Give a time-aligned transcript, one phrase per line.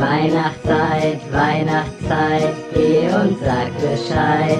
[0.00, 4.58] Weihnachtszeit, Weihnachtszeit, geh und sag Bescheid.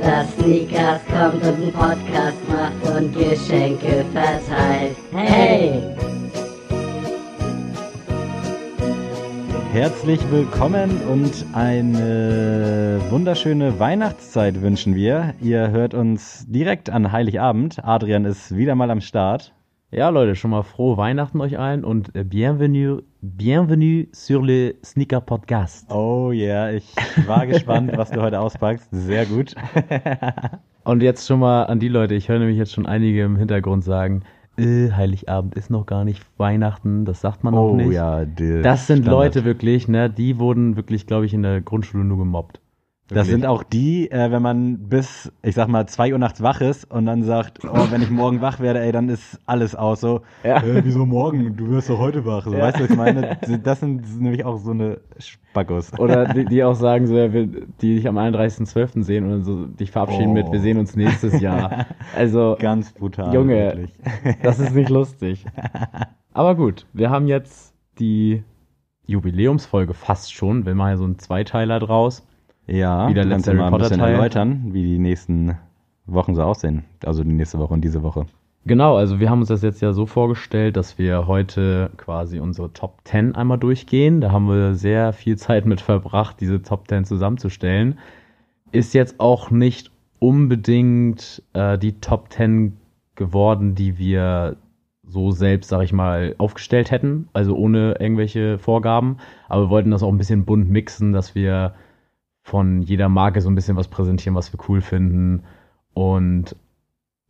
[0.00, 4.96] Dass Sneakers kommt und einen Podcast macht und Geschenke verteilt.
[5.12, 5.80] Hey!
[9.72, 15.34] Herzlich willkommen und eine wunderschöne Weihnachtszeit wünschen wir.
[15.40, 17.84] Ihr hört uns direkt an Heiligabend.
[17.84, 19.54] Adrian ist wieder mal am Start.
[19.94, 25.20] Ja, Leute, schon mal frohe Weihnachten euch allen und äh, bienvenue, bienvenue sur le Sneaker
[25.20, 25.92] Podcast.
[25.92, 26.94] Oh yeah, ich
[27.26, 28.88] war gespannt, was du heute auspackst.
[28.90, 29.54] Sehr gut.
[30.84, 33.84] Und jetzt schon mal an die Leute, ich höre nämlich jetzt schon einige im Hintergrund
[33.84, 34.22] sagen,
[34.56, 37.92] äh, Heiligabend ist noch gar nicht Weihnachten, das sagt man noch oh nicht.
[37.92, 39.12] ja, die Das sind Standard.
[39.12, 42.61] Leute wirklich, ne, die wurden wirklich, glaube ich, in der Grundschule nur gemobbt.
[43.08, 46.62] Das sind auch die, äh, wenn man bis, ich sag mal, zwei Uhr nachts wach
[46.62, 50.00] ist und dann sagt, oh, wenn ich morgen wach werde, ey, dann ist alles aus.
[50.00, 50.62] So, Ja.
[50.62, 51.54] äh, wieso morgen?
[51.54, 52.44] Du wirst doch heute wach.
[52.44, 52.60] So, Ja.
[52.60, 53.36] Weißt du, was ich meine?
[53.62, 55.92] Das sind nämlich auch so eine Spackos.
[55.98, 59.02] Oder die, die auch sagen, so, die dich am 31.12.
[59.02, 60.34] sehen und dann so dich verabschieden Oh.
[60.34, 61.86] mit, wir sehen uns nächstes Jahr.
[62.16, 63.34] Also, Ganz brutal.
[63.34, 63.92] Junge, wirklich.
[64.42, 65.44] Das ist nicht lustig.
[66.32, 68.42] Aber gut, wir haben jetzt die
[69.06, 70.64] Jubiläumsfolge fast schon.
[70.64, 72.26] Wir machen ja so einen Zweiteiler draus.
[72.72, 75.58] Ja, Wie der du kannst ja mal ein bisschen erläutern, wie die nächsten
[76.06, 76.84] Wochen so aussehen.
[77.04, 78.24] Also die nächste Woche und diese Woche.
[78.64, 82.72] Genau, also wir haben uns das jetzt ja so vorgestellt, dass wir heute quasi unsere
[82.72, 84.22] Top 10 einmal durchgehen.
[84.22, 87.98] Da haben wir sehr viel Zeit mit verbracht, diese Top 10 zusammenzustellen.
[88.70, 92.78] Ist jetzt auch nicht unbedingt äh, die Top 10
[93.16, 94.56] geworden, die wir
[95.06, 99.18] so selbst, sag ich mal, aufgestellt hätten, also ohne irgendwelche Vorgaben.
[99.50, 101.74] Aber wir wollten das auch ein bisschen bunt mixen, dass wir
[102.42, 105.44] von jeder Marke so ein bisschen was präsentieren, was wir cool finden.
[105.94, 106.56] Und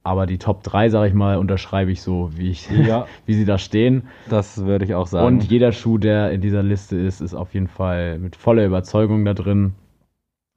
[0.04, 3.06] aber die Top 3, sag ich mal, unterschreibe ich so, wie, ich, Ja.
[3.26, 4.08] wie sie da stehen.
[4.28, 5.26] Das würde ich auch sagen.
[5.26, 9.24] Und jeder Schuh, der in dieser Liste ist, ist auf jeden Fall mit voller Überzeugung
[9.24, 9.74] da drin.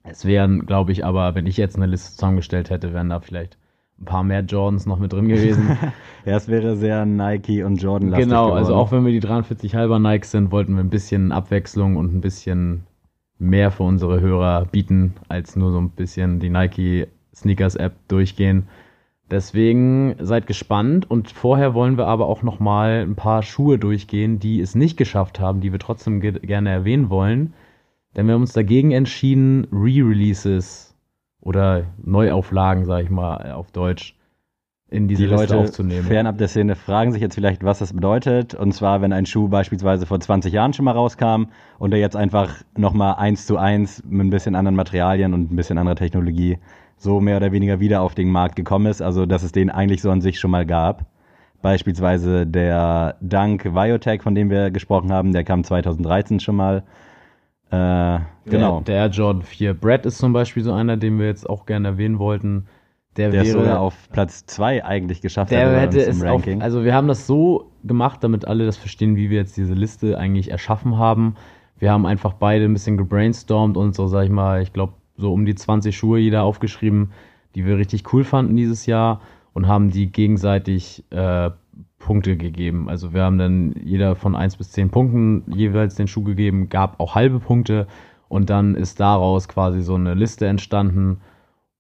[0.04, 3.58] Es wären, glaube ich, aber, wenn ich jetzt eine Liste zusammengestellt hätte, wären da vielleicht
[4.00, 5.78] ein paar mehr Jordans noch mit drin gewesen.
[6.26, 8.60] ja, es wäre sehr Nike und Jordan lastig genau, geworden.
[8.60, 12.14] also auch wenn wir die 43 halber Nikes sind, wollten wir ein bisschen Abwechslung und
[12.14, 12.84] ein bisschen
[13.38, 18.68] mehr für unsere Hörer bieten, als nur so ein bisschen die Nike Sneakers App durchgehen.
[19.30, 24.40] Deswegen seid gespannt und vorher wollen wir aber auch noch mal ein paar Schuhe durchgehen,
[24.40, 27.54] die es nicht geschafft haben, die wir trotzdem ge gerne erwähnen wollen.
[28.16, 30.96] Denn wir haben uns dagegen entschieden, Re-Releases
[31.42, 34.15] oder Neuauflagen, sag ich mal auf Deutsch,
[34.90, 36.06] in diese die Liste Leute aufzunehmen.
[36.06, 38.54] fernab der Szene fragen sich jetzt vielleicht, was das bedeutet.
[38.54, 41.46] Und zwar, wenn ein Schuh beispielsweise vor 20 Jahren schon mal rauskam
[41.80, 45.56] und er jetzt einfach nochmal eins zu eins mit ein bisschen anderen Materialien und ein
[45.56, 46.60] bisschen anderer Technologie
[46.98, 49.02] so mehr oder weniger wieder auf den Markt gekommen ist.
[49.02, 51.06] Also, dass es den eigentlich so an sich schon mal gab.
[51.62, 56.84] Beispielsweise der Dunk Biotech, von dem wir gesprochen haben, der kam 2013 schon mal.
[57.72, 58.82] Äh, genau.
[58.82, 61.66] Der, der Air Jordan 4 Brad ist zum Beispiel so einer, den wir jetzt auch
[61.66, 62.68] gerne erwähnen wollten.
[63.18, 66.34] Der, der wäre sogar auf Platz 2 eigentlich geschafft der hätte uns es im auf,
[66.34, 66.62] Ranking.
[66.62, 70.18] also wir haben das so gemacht, damit alle das verstehen, wie wir jetzt diese Liste
[70.18, 71.36] eigentlich erschaffen haben.
[71.78, 75.32] Wir haben einfach beide ein bisschen gebrainstormt und so, sag ich mal, ich glaube, so
[75.32, 77.12] um die 20 Schuhe jeder aufgeschrieben,
[77.56, 79.22] die wir richtig cool fanden dieses Jahr
[79.54, 81.52] und haben die gegenseitig äh,
[82.00, 82.90] Punkte gegeben.
[82.90, 87.00] Also wir haben dann jeder von 1 bis 10 Punkten jeweils den Schuh gegeben, gab
[87.00, 87.88] auch halbe Punkte
[88.28, 91.22] und dann ist daraus quasi so eine Liste entstanden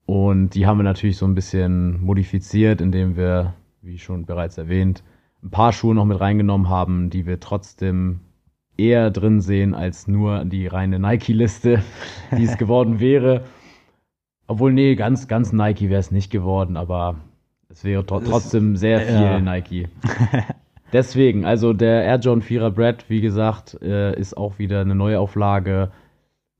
[0.06, 5.04] und die haben wir natürlich so ein bisschen modifiziert, indem wir, wie schon bereits erwähnt,
[5.44, 8.22] ein paar Schuhe noch mit reingenommen haben, die wir trotzdem
[8.78, 11.82] eher drin sehen als nur die reine Nike-Liste,
[12.38, 13.46] die es geworden wäre.
[14.48, 17.16] Obwohl, nee, ganz, ganz Nike wäre es nicht geworden, aber
[17.70, 19.40] es wäre tro trotzdem sehr viel ja.
[19.40, 19.88] Nike.
[20.94, 25.92] Deswegen, also der Air Jordan 4er Brad, wie gesagt, äh, ist auch wieder eine Neuauflage.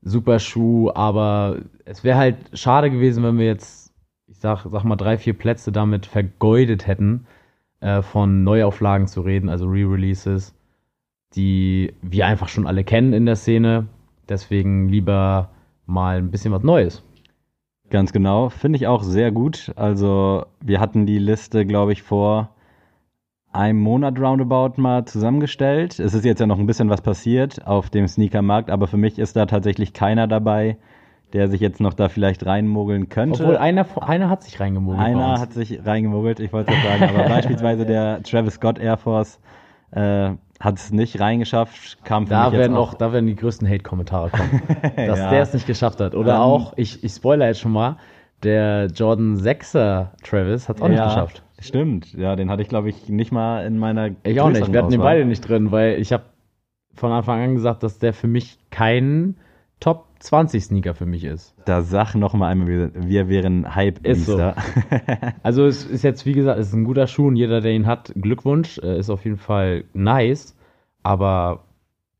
[0.08, 3.92] Super Schuh, aber es wäre halt schade gewesen, wenn wir jetzt,
[4.28, 7.26] ich sag, sag mal, drei, vier Plätze damit vergeudet hätten,
[7.80, 10.54] äh, von Neuauflagen zu reden, also Re-Releases,
[11.34, 13.88] die wir einfach schon alle kennen in der Szene.
[14.28, 15.50] Deswegen lieber
[15.86, 17.02] mal ein bisschen was Neues.
[17.90, 19.72] Ganz genau, finde ich auch sehr gut.
[19.74, 22.55] Also wir hatten die Liste, glaube ich, vor
[23.56, 25.98] einem Monat roundabout mal zusammengestellt.
[25.98, 29.18] Es ist jetzt ja noch ein bisschen was passiert auf dem Sneakermarkt, aber für mich
[29.18, 30.76] ist da tatsächlich keiner dabei,
[31.32, 33.42] der sich jetzt noch da vielleicht reinmogeln könnte.
[33.42, 35.00] Obwohl einer, einer hat sich reingemogelt.
[35.00, 39.40] Einer hat sich reingemogelt, ich wollte es sagen, aber beispielsweise der Travis Scott Air Force
[39.92, 40.30] äh,
[40.60, 43.68] hat es nicht reingeschafft, kam für Da mich werden auch auch, da werden die größten
[43.68, 44.62] Hate-Kommentare kommen,
[44.96, 45.30] dass Ja.
[45.30, 46.14] der es nicht geschafft hat.
[46.14, 47.96] Oder Ähm, auch, ich, ich spoiler jetzt schon mal,
[48.42, 51.42] der Jordan 6er Travis hat es auch nicht Ja, geschafft.
[51.66, 54.72] Stimmt, ja, den hatte ich glaube ich nicht mal in meiner Ich auch nicht.
[54.72, 56.24] Wir hatten den beide nicht drin, weil ich habe
[56.94, 59.36] von Anfang an gesagt, dass der für mich kein
[59.80, 61.54] Top 20 Sneaker für mich ist.
[61.66, 64.38] Da sag noch mal einmal, wir, wir wären hype Ist so.
[65.42, 67.86] Also es ist jetzt, wie gesagt, es ist ein guter Schuh und jeder, der ihn
[67.86, 70.56] hat, Glückwunsch, äh, ist auf jeden Fall nice.
[71.02, 71.64] Aber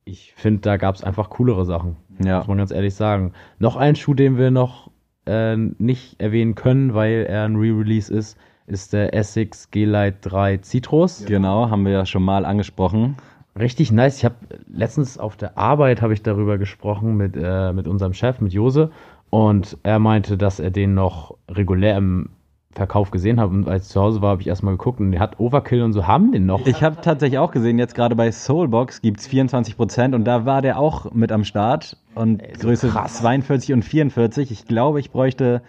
[0.05, 1.97] ich finde, da gab es einfach coolere Sachen.
[2.23, 2.39] ja.
[2.39, 3.33] Muss man ganz ehrlich sagen.
[3.59, 4.91] Noch ein Schuh, den wir noch
[5.25, 11.25] äh, nicht erwähnen können, weil er ein Re-Release ist, ist der Essex G-Lite 3 Citrus.
[11.27, 13.17] Genau, haben wir ja schon mal angesprochen.
[13.59, 14.19] Richtig nice.
[14.19, 14.35] Ich habe
[14.69, 18.91] letztens auf der Arbeit habe ich darüber gesprochen mit, äh, mit unserem Chef, mit Jose.
[19.31, 22.31] Und er meinte, dass er den noch regulär im
[22.77, 23.49] Verkauf gesehen hat.
[23.49, 25.95] Und als ich zu Hause war, habe ich erstmal geguckt und der hat Overkill und
[25.95, 26.67] so haben den noch.
[26.67, 30.61] Ich habe tatsächlich auch gesehen, jetzt gerade bei Soulbox gibt es 24% und da war
[30.61, 31.97] der auch mit am Start.
[32.15, 33.15] Und so Größe krass.
[33.17, 34.51] 42 und 44.
[34.51, 35.63] Ich glaube, ich bräuchte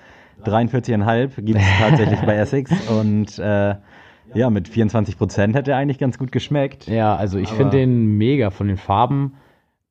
[0.45, 1.41] 43,5.
[1.41, 2.71] Gibt es tatsächlich bei Essex.
[2.89, 3.75] Und äh,
[4.33, 6.87] ja, mit 24% hätte er eigentlich ganz gut geschmeckt.
[6.87, 9.33] Ja, also ich finde den mega von den Farben.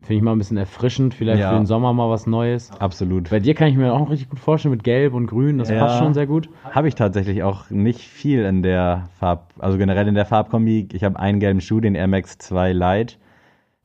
[0.02, 1.14] Finde ich mal ein bisschen erfrischend.
[1.14, 1.50] Vielleicht Ja.
[1.50, 2.70] für den Sommer mal was Neues.
[2.78, 3.30] Absolut.
[3.30, 5.58] Bei dir kann ich mir auch richtig gut vorstellen mit Gelb und Grün.
[5.58, 5.80] Das Ja.
[5.80, 6.48] passt schon sehr gut.
[6.70, 10.88] Habe ich tatsächlich auch nicht viel in der Farb, also generell in der Farbkombi.
[10.92, 13.18] Ich habe einen gelben Schuh, den Air Max 2 Light.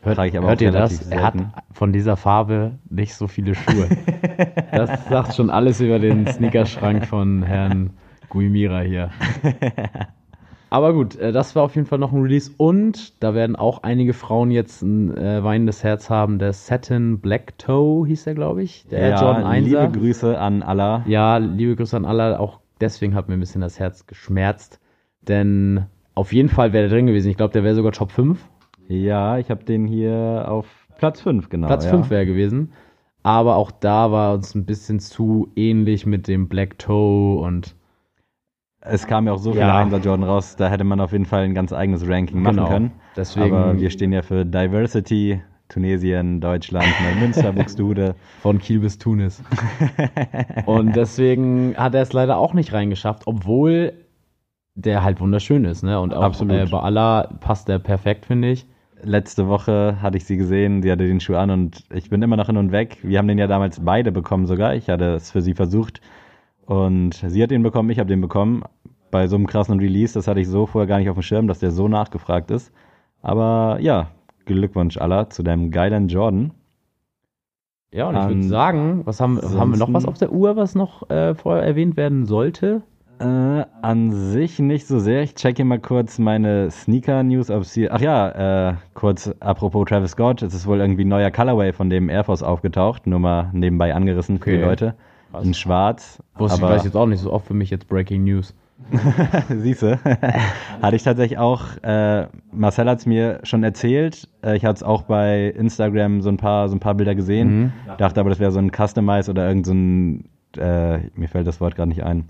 [0.01, 0.91] Hört, hört ihr das?
[0.91, 1.53] relativ Er hat selten.
[1.71, 3.87] von dieser Farbe nicht so viele Schuhe.
[4.71, 7.91] das sagt schon alles über den Sneakerschrank von Herrn
[8.29, 9.11] Guimira hier.
[10.71, 13.83] Aber gut, äh, das war auf jeden Fall noch ein Release und da werden auch
[13.83, 16.39] einige Frauen jetzt ein äh, weinendes Herz haben.
[16.39, 18.87] Der Satin Black Toe hieß der, glaube ich.
[18.89, 21.03] Der ja, Jordan 1 liebe Grüße an Allah.
[21.07, 22.39] Ja, liebe Grüße an alle.
[22.39, 24.79] Auch deswegen hat mir ein bisschen das Herz geschmerzt.
[25.27, 27.29] Denn auf jeden Fall wäre der drin gewesen.
[27.29, 28.39] Ich glaube, der wäre sogar Top 5.
[28.87, 30.65] Ja, ich habe den hier auf
[30.97, 31.67] Platz 5, genau.
[31.67, 31.91] Platz ja.
[31.91, 32.73] 5 wäre gewesen.
[33.23, 37.75] Aber auch da war uns ein bisschen zu ähnlich mit dem Black Toe und
[38.81, 39.77] Es kam ja auch so viele Ja.
[39.77, 42.67] Einser Jordan raus, da hätte man auf jeden Fall ein ganz eigenes Ranking machen Genau.
[42.67, 42.91] können.
[43.15, 45.41] deswegen Aber wir stehen ja für Diversity.
[45.69, 48.15] Tunesien, Deutschland, Neumünster, Buxtehude.
[48.41, 49.41] von Kiel bis Tunis.
[50.65, 53.93] und deswegen hat er es leider auch nicht reingeschafft, obwohl
[54.75, 55.83] der halt wunderschön ist.
[55.83, 55.99] Ne?
[55.99, 56.55] Und auch Absolut.
[56.55, 58.65] äh, bei Allah passt der perfekt, finde ich.
[59.03, 62.37] Letzte Woche hatte ich sie gesehen, sie hatte den Schuh an und ich bin immer
[62.37, 62.99] noch hin und weg.
[63.01, 64.75] Wir haben den ja damals beide bekommen sogar.
[64.75, 66.01] Ich hatte es für sie versucht
[66.65, 68.63] und sie hat den bekommen, ich habe den bekommen.
[69.09, 71.47] Bei so einem krassen Release, das hatte ich so vorher gar nicht auf dem Schirm,
[71.47, 72.71] dass der so nachgefragt ist.
[73.21, 74.07] Aber ja,
[74.45, 76.51] Glückwunsch aller zu deinem geilen Jordan.
[77.93, 80.55] Ja, und ich würde An- sagen, was haben, haben wir noch was auf der Uhr,
[80.55, 82.83] was noch äh, vorher erwähnt werden sollte?
[83.21, 85.21] Äh, an sich nicht so sehr.
[85.21, 87.91] Ich checke mal kurz meine Sneaker-News, ob sie.
[87.91, 90.41] Ach ja, äh, kurz apropos Travis Scott.
[90.41, 93.05] Es ist wohl irgendwie ein neuer Colorway von dem Air Force aufgetaucht.
[93.05, 94.65] Nur mal nebenbei angerissen für die Okay.
[94.65, 94.95] Leute.
[95.31, 95.45] Krass.
[95.45, 96.23] In schwarz.
[96.35, 98.55] Wusste ich aber weiß jetzt auch nicht so oft für mich jetzt Breaking News.
[99.49, 99.99] siehste,
[100.81, 101.61] hatte ich tatsächlich auch.
[101.83, 104.27] Äh, Marcel hat es mir schon erzählt.
[104.43, 107.59] Äh, ich hatte es auch bei Instagram so ein paar, so ein paar Bilder gesehen.
[107.59, 107.71] Mhm.
[107.99, 110.25] Dachte aber, das wäre so ein Customize oder irgend so ein.
[110.57, 112.27] Äh, mir fällt das Wort gerade nicht ein.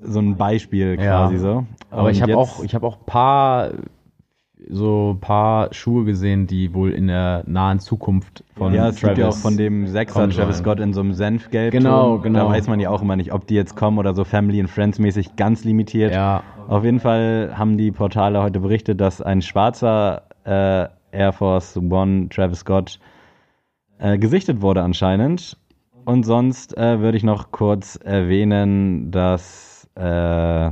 [0.00, 1.22] So ein Beispiel Ja.
[1.26, 1.64] quasi so.
[1.90, 3.70] Aber ich Und habe jetzt- auch, ich habe auch paar
[4.66, 9.26] so paar Schuhe gesehen, die wohl in der nahen Zukunft von ja, es gibt ja
[9.26, 10.58] auch Travis von dem Sechser Travis.
[10.58, 11.70] Scott in so einem Senfgelb.
[11.70, 12.46] Genau, genau.
[12.48, 14.70] Da weiß man ja auch immer nicht, ob die jetzt kommen oder so Family and
[14.70, 16.12] Friends mäßig ganz limitiert.
[16.14, 21.76] Ja, Auf jeden Fall haben die Portale heute berichtet, dass ein schwarzer äh, Air Force
[21.76, 22.98] One Travis Scott
[23.98, 25.58] äh, gesichtet wurde anscheinend.
[26.06, 30.70] Und sonst äh, würde ich noch kurz erwähnen, dass äh,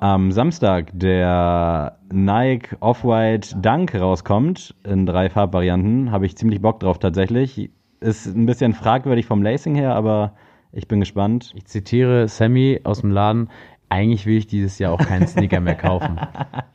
[0.00, 6.12] am Samstag der Nike Off-White Dunk rauskommt in drei Farbvarianten.
[6.12, 7.70] Habe ich ziemlich Bock drauf tatsächlich.
[8.00, 10.34] Ist ein bisschen fragwürdig vom Lacing her, aber
[10.72, 11.52] ich bin gespannt.
[11.56, 13.50] ich zitiere Sammy aus dem Laden.
[13.90, 16.20] Eigentlich will ich dieses Jahr auch keinen Sneaker mehr kaufen.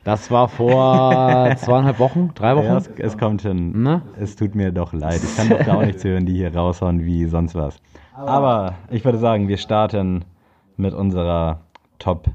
[0.04, 2.66] Das war vor zweieinhalb Wochen, drei Wochen.
[2.66, 3.82] Ja, es, es kommt hin.
[3.82, 4.02] Ne?
[4.20, 5.18] Es tut mir doch leid.
[5.24, 7.80] Ich kann doch gar nichts hören, die hier raushauen wie sonst was.
[8.14, 10.26] Aber ich würde sagen, wir starten
[10.76, 11.60] mit unserer
[11.98, 12.28] Top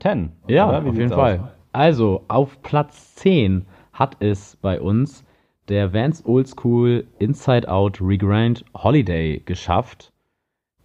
[0.00, 0.32] 10.
[0.48, 0.84] Ja, oder?
[0.84, 1.18] Wie auf jeden aus?
[1.18, 1.52] Fall.
[1.72, 5.24] Also, auf Platz 10 hat es bei uns
[5.68, 10.12] der Vans Old School Inside Out Regrind Holiday geschafft.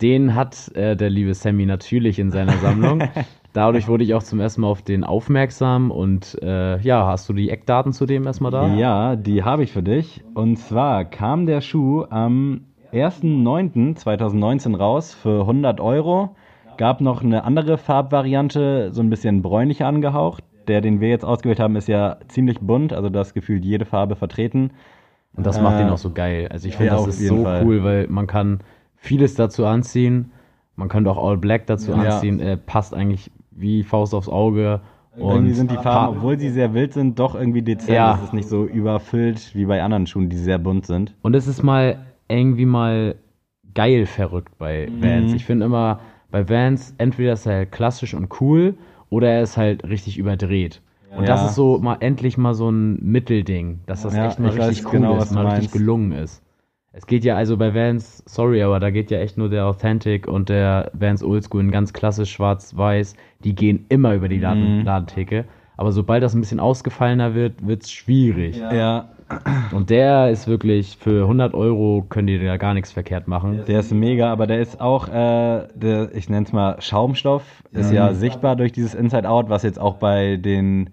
[0.01, 3.03] Den hat äh, der liebe Sammy natürlich in seiner Sammlung.
[3.53, 7.33] Dadurch wurde ich auch zum ersten Mal auf den aufmerksam und äh, ja, hast du
[7.33, 8.73] die Eckdaten zu dem erstmal da?
[8.73, 10.23] Ja, die habe ich für dich.
[10.33, 12.61] Und zwar kam der Schuh am
[12.91, 16.35] 1.9.2019 raus für 100 Euro.
[16.77, 20.43] Gab noch eine andere Farbvariante, so ein bisschen bräunlicher angehaucht.
[20.67, 23.83] Der, den wir jetzt ausgewählt haben, ist ja ziemlich bunt, also da ist gefühlt jede
[23.83, 24.71] Farbe vertreten.
[25.35, 26.47] Und das macht Äh, ihn auch so geil.
[26.49, 27.65] Also ich finde, ja, das auf ist so Fall.
[27.65, 28.61] cool, weil man kann
[28.95, 30.31] vieles dazu anziehen.
[30.77, 31.97] Man könnte auch All Black dazu Ja.
[31.97, 32.39] anziehen.
[32.39, 34.79] Er passt eigentlich wie Faust aufs Auge.
[35.17, 37.95] irgendwie sind die Farben, obwohl sie sehr wild sind, doch irgendwie dezent.
[37.95, 38.15] Ja.
[38.15, 41.13] Es ist nicht so überfüllt wie bei anderen Schuhen, die sehr bunt sind.
[41.23, 41.97] Und es ist mal
[42.29, 43.15] irgendwie mal
[43.75, 45.31] geil verrückt bei Vans.
[45.31, 45.35] Mhm.
[45.35, 45.99] Ich finde immer,
[46.33, 48.73] bei Vans, entweder ist er halt klassisch und cool
[49.11, 50.81] oder er ist halt richtig überdreht.
[51.15, 51.45] Und das Ja.
[51.49, 54.91] ist so mal endlich mal so ein Mittelding, dass das Ja, echt mal richtig cool
[54.93, 56.41] genau, ist, mal richtig gelungen ist.
[56.91, 60.27] Es geht ja also bei Vans, sorry, aber da geht ja echt nur der Authentic
[60.27, 63.15] und der Vans Oldschool in ganz klassisch schwarz-weiß.
[63.43, 64.85] Die gehen immer über die Laden Mhm.
[64.85, 65.45] Ladentheke.
[65.77, 68.57] Aber sobald das ein bisschen ausgefallener wird, wird's schwierig.
[68.57, 69.09] Ja,
[69.71, 73.63] Und der ist wirklich, für 100 Euro können die da gar nichts verkehrt machen.
[73.67, 77.91] der ist mega, aber der ist auch, äh, der, ich nenne es mal Schaumstoff, ist
[77.91, 80.89] ja sichtbar durch dieses Inside Out, was jetzt auch bei den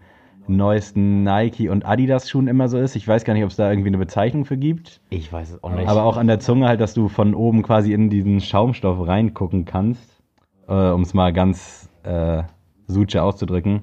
[0.46, 2.96] neuesten Nike und Adidas Schuhen immer so ist.
[2.96, 5.00] Ich weiß gar nicht, ob es da irgendwie eine Bezeichnung für gibt.
[5.10, 5.88] Ich weiß es auch nicht.
[5.88, 9.64] Aber auch an der Zunge halt, dass du von oben quasi in diesen Schaumstoff reingucken
[9.64, 10.22] kannst,
[10.68, 12.42] äh, um es mal ganz äh,
[12.86, 13.82] suche auszudrücken.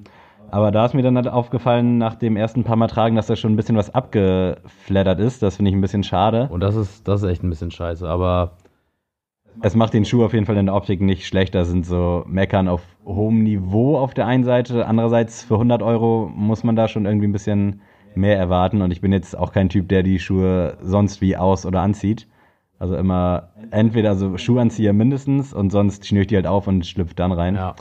[0.50, 3.36] Aber da ist mir dann halt aufgefallen, nach dem ersten paar Mal tragen, dass da
[3.36, 5.42] schon ein bisschen was abgeflattert ist.
[5.42, 6.48] Das finde ich ein bisschen schade.
[6.50, 8.08] und das ist, das ist echt ein bisschen scheiße.
[8.08, 8.52] Aber
[9.60, 11.64] Es macht den Schuh auf jeden Fall in der Optik nicht schlechter.
[11.64, 14.86] Sind so Meckern auf hohem Niveau auf der einen Seite.
[14.86, 17.80] Andererseits für 100 Euro muss man da schon irgendwie ein bisschen
[18.14, 18.82] mehr erwarten.
[18.82, 22.26] Und ich bin jetzt auch kein Typ, der die Schuhe sonst wie aus- oder anzieht.
[22.78, 27.16] Also immer entweder so Schuhanzieher mindestens und sonst schnür ich die halt auf und schlüpfe
[27.16, 27.56] dann rein.
[27.56, 27.74] ja.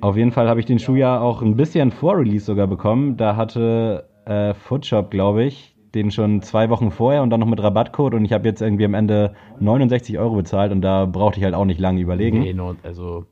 [0.00, 3.16] Auf jeden Fall habe ich den Schuh ja auch ein bisschen vor Release sogar bekommen.
[3.16, 7.62] Da hatte äh, Footshop, glaube ich, den schon zwei Wochen vorher und dann noch mit
[7.62, 11.44] Rabattcode und ich habe jetzt irgendwie am Ende 69 Euro bezahlt und da brauchte ich
[11.44, 12.40] halt auch nicht lange überlegen.
[12.40, 13.24] Nee, also,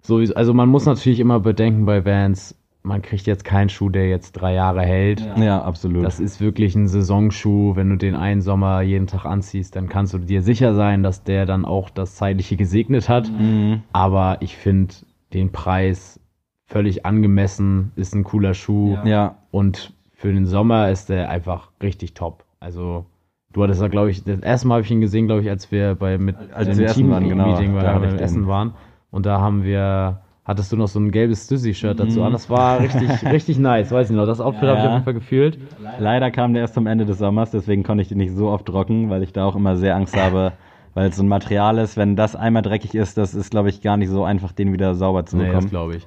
[0.00, 4.08] sowieso, also man muss natürlich immer bedenken bei Vans, man kriegt jetzt keinen Schuh, der
[4.08, 5.28] jetzt drei Jahre hält.
[5.36, 6.04] Ja, absolut.
[6.04, 7.76] Das ist wirklich ein Saisonschuh.
[7.76, 11.22] Wenn du den einen Sommer jeden Tag anziehst, dann kannst du dir sicher sein, dass
[11.22, 13.30] der dann auch das Zeitliche gesegnet hat.
[13.30, 13.82] mhm.
[13.92, 14.94] Aber ich finde
[15.34, 16.20] den Preis
[16.66, 18.98] völlig angemessen, ist ein cooler Schuh.
[19.04, 22.44] Ja, Und für den Sommer ist der einfach richtig top.
[22.60, 23.04] Also,
[23.52, 25.70] du hattest da, glaube ich, das erste Mal habe ich ihn gesehen, glaube ich, als
[25.72, 27.48] wir bei mit Als dem wir essen waren, genau.
[27.48, 28.18] Meeting Da den.
[28.18, 28.74] essen waren.
[29.10, 32.26] Und da haben wir, hattest du noch so ein gelbes Stussy-Shirt dazu Mhm.
[32.26, 32.32] an.
[32.32, 34.26] Das war richtig, richtig nice, weiß ich noch.
[34.26, 34.88] Das Outfit habe ich Ja.
[34.88, 35.58] auf jeden Fall gefühlt.
[35.98, 38.64] leider kam der erst zum Ende des Sommers, deswegen konnte ich den nicht so oft
[38.64, 40.52] trocken, weil ich da auch immer sehr Angst habe,
[40.94, 43.80] weil es so ein Material ist, wenn das einmal dreckig ist, das ist, glaube ich,
[43.80, 45.70] gar nicht so einfach, den wieder sauber zu Nee, das bekommen.
[45.70, 46.06] glaube ich.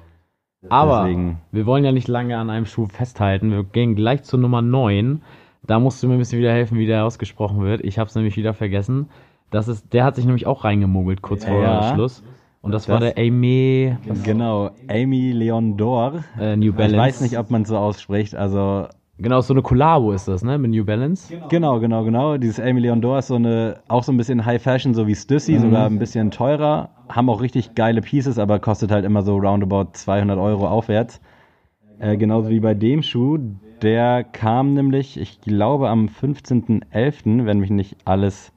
[0.68, 1.38] Aber Deswegen.
[1.52, 3.50] wir wollen ja nicht lange an einem Schuh festhalten.
[3.52, 5.22] Wir gehen gleich zur Nummer 9.
[5.66, 7.82] Da musst du mir ein bisschen wieder helfen, wie der ausgesprochen wird.
[7.84, 9.08] Ich habe es nämlich wieder vergessen.
[9.50, 11.94] Das ist, der hat sich nämlich auch reingemogelt kurz vor Ja.
[11.94, 12.22] Schluss.
[12.62, 16.24] Und das, war Das- der Aimee Genau, Amy Leon Dor.
[16.40, 16.94] äh, New Balance.
[16.96, 18.34] Ich weiß nicht, ob man es so ausspricht.
[18.34, 20.58] Also Genau, so eine Collabo ist das, ne?
[20.58, 21.34] Mit New Balance.
[21.48, 22.36] genau, genau, genau.
[22.36, 25.14] Dieses Amy Leon Dor ist so eine auch so ein bisschen High Fashion, so wie
[25.14, 26.90] Stussy, sogar ein bisschen teurer.
[27.08, 31.20] Haben auch richtig geile Pieces, aber kostet halt immer so roundabout 200 Euro aufwärts.
[31.98, 33.38] Äh, genauso wie bei dem Schuh.
[33.80, 38.52] Der kam nämlich, ich glaube, am 15.11., wenn mich nicht alles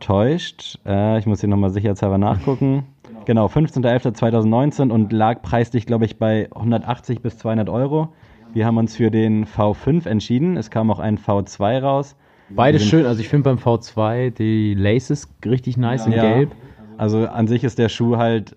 [0.00, 0.78] täuscht.
[0.86, 2.84] Äh, ich muss hier nochmal sicherheitshalber nachgucken.
[3.26, 8.08] Genau, 15.11.2019 und lag preislich, glaube ich, bei 180 bis 200 Euro.
[8.54, 10.56] Wir haben uns für den V5 entschieden.
[10.56, 12.16] Es kam auch ein V2 raus.
[12.50, 13.04] Beide schön.
[13.04, 16.22] Also ich finde beim V2 die Laces richtig nice in Ja.
[16.22, 16.52] Gelb.
[16.96, 18.56] Also an sich ist der Schuh halt,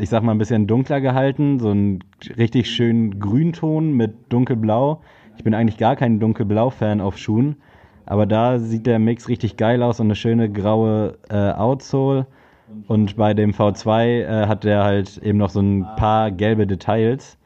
[0.00, 1.58] ich sag mal, ein bisschen dunkler gehalten.
[1.58, 2.02] So ein
[2.38, 5.02] richtig schönen Grünton mit dunkelblau.
[5.36, 7.56] Ich bin eigentlich gar kein dunkelblau-Fan auf Schuhen.
[8.06, 12.26] Aber da sieht der Mix richtig geil aus und eine schöne graue äh, Outsole.
[12.88, 17.36] Und bei dem V2 äh, hat der halt eben noch so ein paar gelbe Details,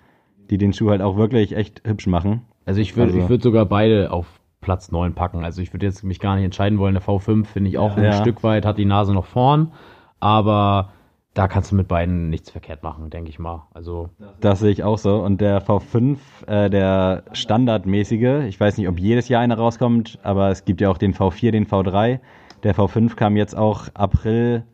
[0.50, 2.42] die den Schuh halt auch wirklich echt hübsch machen.
[2.66, 4.26] Also ich würde Also- ich sogar beide auf
[4.60, 5.44] Platz 9 packen.
[5.44, 6.94] Also ich würde jetzt mich gar nicht entscheiden wollen.
[6.94, 8.12] Der V5 finde ich auch ein Ja.
[8.12, 9.72] Stück weit, hat die Nase noch vorn.
[10.18, 10.90] Aber
[11.32, 13.66] da kannst du mit beiden nichts verkehrt machen, denke ich mal.
[13.72, 15.16] Also Das sehe ich auch so.
[15.22, 20.50] Und der V5, äh, der standardmäßige, ich weiß nicht, ob jedes Jahr einer rauskommt, aber
[20.50, 22.20] es gibt ja auch den V4, den V3.
[22.64, 24.64] Der V5 kam jetzt auch April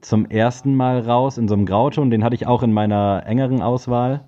[0.00, 2.10] zum ersten Mal raus in so einem Grauton.
[2.10, 4.20] Den hatte ich auch in meiner engeren Auswahl.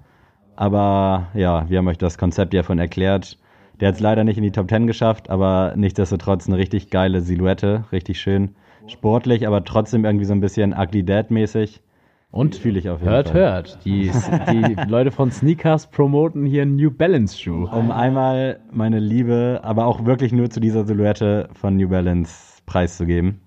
[0.57, 3.39] Aber ja, wir haben euch das Konzept ja von erklärt.
[3.81, 7.21] Der hat es leider nicht in die Top 10 geschafft, aber nichtsdestotrotz eine richtig geile
[7.21, 8.55] Silhouette, richtig schön
[8.87, 11.83] sportlich, aber trotzdem irgendwie so ein bisschen Ugly Dad mäßig.
[12.31, 13.41] und Fühle ich auf jeden hört, Fall.
[13.41, 13.79] hört.
[13.85, 14.11] Die,
[14.51, 17.69] die Leute von Sneakers promoten hier einen New Balance Schuh.
[17.71, 23.41] um einmal meine Liebe, aber auch wirklich nur zu dieser Silhouette von New Balance preiszugeben.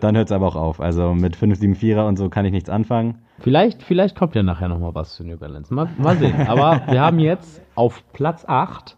[0.00, 0.80] Dann hört es aber auch auf.
[0.80, 3.18] Also mit 574er und so kann ich nichts anfangen.
[3.40, 5.72] Vielleicht, vielleicht kommt ja nachher noch mal was zu New Balance.
[5.72, 6.46] Mal, mal sehen.
[6.46, 8.96] Aber wir haben jetzt auf Platz 8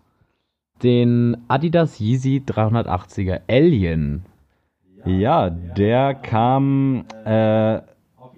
[0.83, 4.25] den Adidas Yeezy 380er Alien.
[5.05, 7.81] Ja, der kam äh,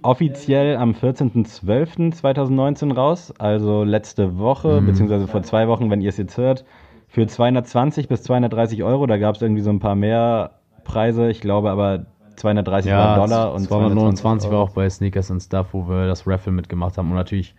[0.02, 4.86] offiziell am 14.12.2019 raus, also letzte Woche, Mhm.
[4.86, 6.64] beziehungsweise vor zwei Wochen, wenn ihr es jetzt hört,
[7.08, 9.06] für 220 bis 230 Euro.
[9.06, 10.52] Da gab es irgendwie so ein paar mehr
[10.84, 15.68] Preise, ich glaube aber 230 war Dollar und 229 war auch bei Sneakers and Stuff,
[15.72, 17.54] wo wir das Raffle mitgemacht haben und natürlich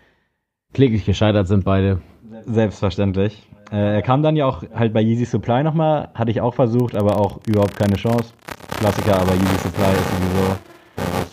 [0.73, 2.01] kläglich gescheitert sind beide.
[2.45, 3.47] Selbstverständlich.
[3.71, 6.95] Äh, er kam dann ja auch halt bei Yeezy Supply nochmal, hatte ich auch versucht,
[6.95, 8.33] aber auch überhaupt keine Chance.
[8.77, 10.55] Klassiker, aber Yeezy Supply ist sowieso,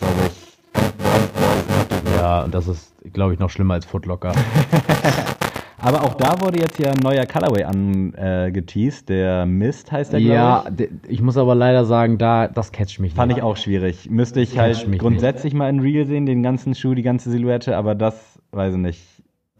[0.00, 0.28] glaube
[2.04, 4.32] ich, Ja, und das ist, glaube ich, noch schlimmer als Footlocker.
[5.84, 10.60] Aber auch da wurde jetzt ja ein neuer Colorway angeteased, der Mist heißt der, ja,
[10.60, 13.16] glaube de- ich muss aber leider sagen, da, das catcht mich ich.
[13.16, 13.38] Fand nicht.
[13.38, 14.08] ich auch schwierig.
[14.08, 17.76] Müsste ich halt mich grundsätzlich mal in Real sehen, den ganzen Schuh, die ganze Silhouette,
[17.76, 19.02] aber das weiß ich nicht.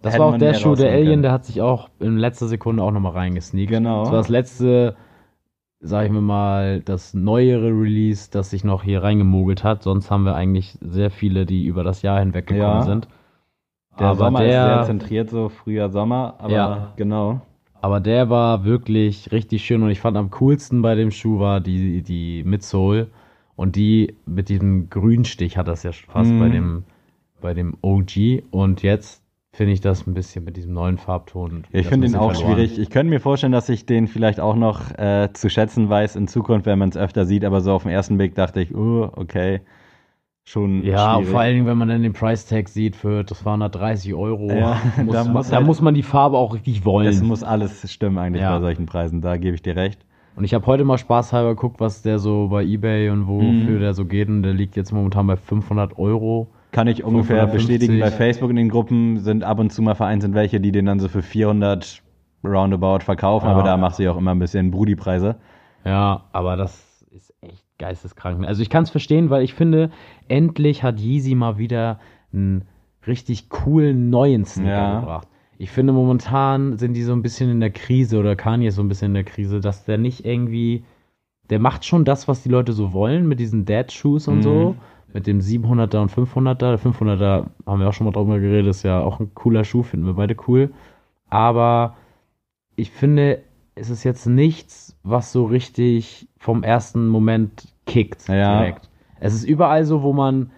[0.01, 1.23] Das Hätte war auch der Schuh, der Alien, können.
[1.23, 3.71] der hat sich auch in letzter Sekunde auch nochmal reingesneakt.
[3.71, 4.01] Genau.
[4.03, 4.97] Das war das letzte,
[5.81, 9.83] sag ich mir mal, das neuere Release, das sich noch hier reingemogelt hat.
[9.83, 12.83] Sonst haben wir eigentlich sehr viele, die über das Jahr hinweg gekommen Ja.
[12.83, 13.09] sind.
[13.99, 16.93] Der aber Sommer der- ist sehr zentriert, so früher Sommer, aber Ja.
[16.97, 17.41] genau.
[17.81, 21.61] Aber der war wirklich richtig schön und ich fand am coolsten bei dem Schuh war
[21.61, 23.09] die, die Midsole
[23.57, 26.39] und die mit diesem Grünstich hat das ja fast Mhm.
[26.39, 26.85] bei dem
[27.41, 29.21] bei dem OG und jetzt
[29.53, 31.65] finde ich das ein bisschen mit diesem neuen Farbton.
[31.73, 32.55] Ich finde ihn auch verloren.
[32.55, 32.79] schwierig.
[32.79, 36.29] Ich könnte mir vorstellen, dass ich den vielleicht auch noch äh, zu schätzen weiß in
[36.29, 39.09] Zukunft, wenn man es öfter sieht, aber so auf den ersten Blick dachte ich, uh,
[39.17, 39.61] okay,
[40.45, 41.29] schon Ja, schwierig.
[41.31, 45.15] vor allen Dingen, wenn man dann den Price Tag sieht für 230 Euro, Ja, muss
[45.15, 47.07] da muss da halt- muss man die Farbe auch richtig wollen.
[47.07, 48.55] Es muss alles stimmen eigentlich Ja.
[48.57, 50.05] bei solchen Preisen, da gebe ich dir recht.
[50.35, 53.81] Und ich habe heute mal spaßhalber geguckt, was der so bei Ebay und wofür Mhm.
[53.81, 54.29] der so geht.
[54.29, 56.49] Und der liegt jetzt momentan bei 500 Euro.
[56.71, 57.53] Kann ich ungefähr 550.
[57.79, 60.87] bestätigen, bei Facebook in den Gruppen sind ab und zu mal vereinzelt welche, die den
[60.87, 62.03] dann so für 400
[62.43, 63.53] roundabout verkaufen, Ja.
[63.53, 65.37] aber da machst du ja auch immer ein bisschen Brudi-Preise.
[65.85, 66.83] Ja, aber das
[67.83, 68.47] geisteskrank.
[68.47, 69.91] Also ich kann es verstehen, weil ich finde,
[70.29, 71.99] endlich hat Yeezy mal wieder
[72.33, 72.63] einen
[73.07, 75.01] richtig coolen neuen Sneaker Ja.
[75.01, 75.29] gebracht.
[75.59, 78.83] Ich finde, momentan sind die so ein bisschen in der Krise oder Kanye ist so
[78.83, 80.85] ein bisschen in der Krise, dass der nicht irgendwie,
[81.51, 84.43] der macht schon das, was die Leute so wollen mit diesen Dad-Shoes und Mhm.
[84.43, 84.77] so,
[85.13, 86.71] mit dem 700er und 500er.
[86.71, 89.83] Der 500er haben wir auch schon mal drüber geredet, ist ja auch ein cooler Schuh,
[89.83, 90.71] finden wir beide cool.
[91.29, 91.97] Aber
[92.77, 93.41] ich finde,
[93.75, 98.59] es ist jetzt nichts, was so richtig vom ersten Moment kickt Ja.
[98.59, 98.89] direkt.
[99.21, 100.51] Es ist überall so, wo man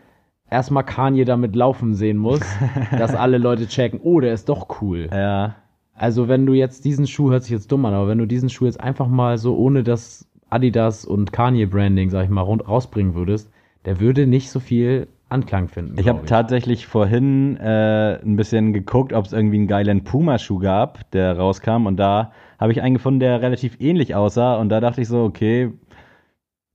[0.51, 2.41] erstmal Kanye damit laufen sehen muss,
[2.99, 5.09] dass alle Leute checken, oh, der ist doch cool.
[5.13, 5.57] Ja,
[5.95, 8.49] Also wenn du jetzt diesen Schuh, hört sich jetzt dumm an, aber wenn du diesen
[8.51, 12.67] Schuh jetzt einfach mal so ohne das Adidas und Kanye Branding, sag ich mal, rund,
[12.69, 13.51] rausbringen würdest,
[13.85, 15.99] der würde nicht so viel Anklang finden.
[15.99, 21.11] Ich habe tatsächlich vorhin äh, ein bisschen geguckt, ob es irgendwie einen geilen Puma-Schuh gab,
[21.11, 21.87] der rauskam.
[21.87, 24.57] Und da habe ich einen gefunden, der relativ ähnlich aussah.
[24.57, 25.73] Und da dachte ich so, okay,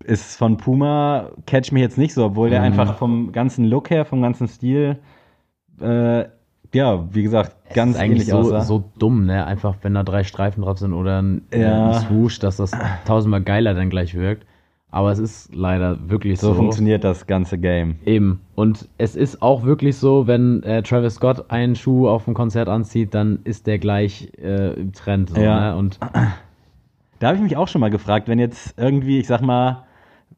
[0.04, 2.66] ist von Puma, catch mich jetzt nicht so, obwohl der Mhm.
[2.66, 4.98] einfach vom ganzen Look her, vom ganzen Stil,
[5.82, 6.26] äh,
[6.74, 8.62] ja, wie gesagt, ganz ist eigentlich ähnlich so, aussah.
[8.62, 9.46] so dumm, ne?
[9.46, 11.88] Einfach, wenn da drei Streifen drauf sind oder ein, Ja.
[11.88, 12.72] ein Swoosh, dass das
[13.06, 14.46] tausendmal geiler dann gleich wirkt.
[14.92, 16.54] Aber es ist leider wirklich so so.
[16.56, 17.96] funktioniert das ganze Game.
[18.06, 18.42] Eben.
[18.56, 22.68] Und es ist auch wirklich so, wenn äh, Travis Scott einen Schuh auf dem Konzert
[22.70, 25.30] anzieht, dann ist der gleich äh, im Trend.
[25.30, 25.74] So, Ja.
[25.74, 25.78] ne?
[25.78, 26.00] Und
[27.20, 29.84] Da habe ich mich auch schon mal gefragt, wenn jetzt irgendwie, ich sag mal,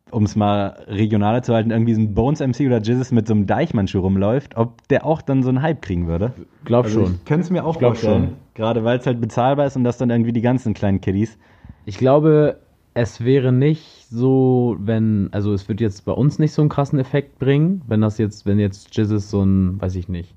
[0.10, 3.34] um es mal regionaler zu halten, irgendwie so ein Bones MC oder Jizzes mit so
[3.34, 6.34] einem Deichmann-Schuh rumläuft, ob der auch dann so einen Hype kriegen würde.
[6.66, 7.14] glaub Also schon.
[7.16, 8.24] Ich könnte es mir auch glaub vorstellen.
[8.26, 8.34] schon.
[8.56, 11.38] Gerade weil es halt bezahlbar ist und das dann irgendwie die ganzen kleinen Kiddies.
[11.86, 12.58] Ich glaube,
[12.94, 17.00] es wäre nicht so, wenn, also es wird jetzt bei uns nicht so einen krassen
[17.00, 20.36] Effekt bringen, wenn das jetzt, wenn jetzt Jizzes so ein, weiß ich nicht,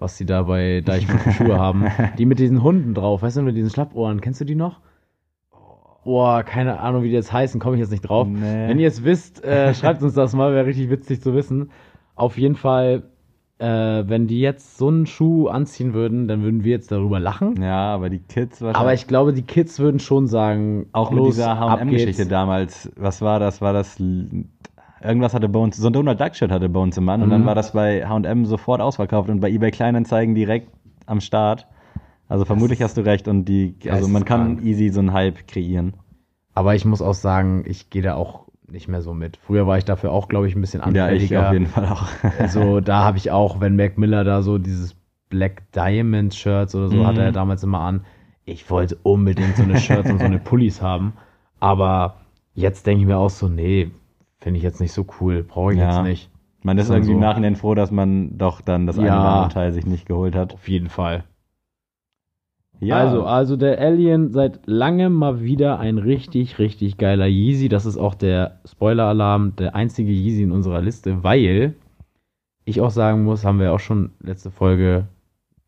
[0.00, 1.86] was sie da bei Deichmann für Schuhe haben,
[2.18, 4.80] die mit diesen Hunden drauf, weißt du, mit diesen Schlappohren, kennst du die noch?
[6.04, 8.26] Boah, keine Ahnung, wie die jetzt heißen, komme ich jetzt nicht drauf.
[8.26, 8.68] Nee.
[8.68, 11.70] Wenn ihr es wisst, äh, schreibt uns das mal, wäre richtig witzig zu wissen.
[12.16, 13.04] Auf jeden Fall,
[13.62, 17.62] äh, wenn die jetzt so einen Schuh anziehen würden, dann würden wir jetzt darüber lachen.
[17.62, 18.76] Ja, aber die Kids wahrscheinlich.
[18.80, 22.90] Aber ich glaube, die Kids würden schon sagen, auch mit los, dieser ab H&M-Geschichte damals.
[22.96, 23.60] Was war das?
[23.60, 23.98] War das
[25.02, 27.32] irgendwas hatte Bones, so ein Donald Duck Shirt hatte Bones im Mann und Mhm.
[27.32, 30.68] dann war das bei H&M sofort ausverkauft und bei eBay Kleinanzeigen direkt
[31.06, 31.66] am Start.
[32.28, 34.66] Also vermutlich hast du recht und die, also man kann Geisteskrank.
[34.68, 35.94] easy so einen Hype kreieren.
[36.54, 39.36] Aber ich muss auch sagen, ich gehe da auch nicht mehr so mit.
[39.46, 41.46] Früher war ich dafür auch, glaube ich, ein bisschen Ja, ich anfälliger.
[41.48, 42.06] auf jeden Fall auch.
[42.38, 44.96] Also da habe ich auch, wenn Mac Miller da so dieses
[45.28, 47.06] Black Diamond Shirts oder so Mhm.
[47.06, 48.04] hatte er damals immer an.
[48.44, 51.12] Ich wollte unbedingt so eine Shirts und so eine Pullis haben.
[51.60, 52.16] Aber
[52.54, 53.90] jetzt denke ich mir auch so, nee,
[54.40, 55.44] finde ich jetzt nicht so cool.
[55.44, 55.96] Brauche ich Ja.
[55.98, 56.30] jetzt nicht.
[56.64, 57.24] Man ist irgendwie im so.
[57.24, 59.20] Nachhinein froh, dass man doch dann das eine Ja.
[59.20, 60.54] oder andere Teil sich nicht geholt hat.
[60.54, 61.24] Auf jeden Fall.
[62.82, 67.68] Ja, Also, also der Alien seit langem mal wieder ein richtig, richtig geiler Yeezy.
[67.68, 71.74] Das ist auch der Spoiler-Alarm, der einzige Yeezy in unserer Liste, weil
[72.64, 75.06] ich auch sagen muss, haben wir auch schon letzte Folge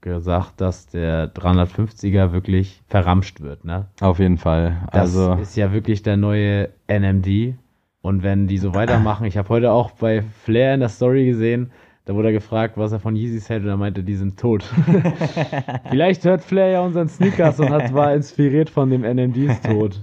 [0.00, 3.64] gesagt, dass der 350er wirklich verramscht wird.
[3.64, 3.86] Ne?
[4.00, 4.82] Auf jeden Fall.
[4.92, 7.54] Das also ist ja wirklich der neue NMD.
[8.02, 11.70] Und wenn die so weitermachen, ich habe heute auch bei Flair in der Story gesehen,
[12.04, 14.62] da wurde er gefragt, was er von Yeezys hält und er meinte, die sind tot.
[15.88, 20.00] Vielleicht hört Flair ja unseren Sneakers und hat, war inspiriert von dem NMDs Tod.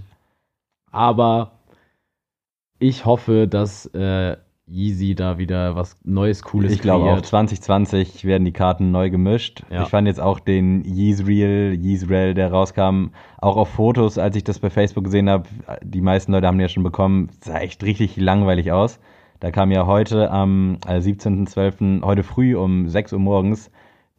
[0.92, 1.60] Aber
[2.80, 4.36] ich hoffe, dass äh,
[4.68, 7.26] Yeezy da wieder was Neues, Cooles ich glaube auch kreiert.
[7.28, 9.64] 2020 werden die Karten neu gemischt.
[9.70, 9.84] Ja.
[9.84, 14.60] Ich fand jetzt auch den Yeezreel, Yeezrel, der rauskam, auch auf Fotos, als ich das
[14.60, 15.48] bei Facebook gesehen habe,
[15.84, 19.00] die meisten Leute haben den ja schon bekommen, sah echt richtig langweilig aus.
[19.42, 23.72] Da kam ja heute am äh, 17.12., heute früh um 6 Uhr morgens,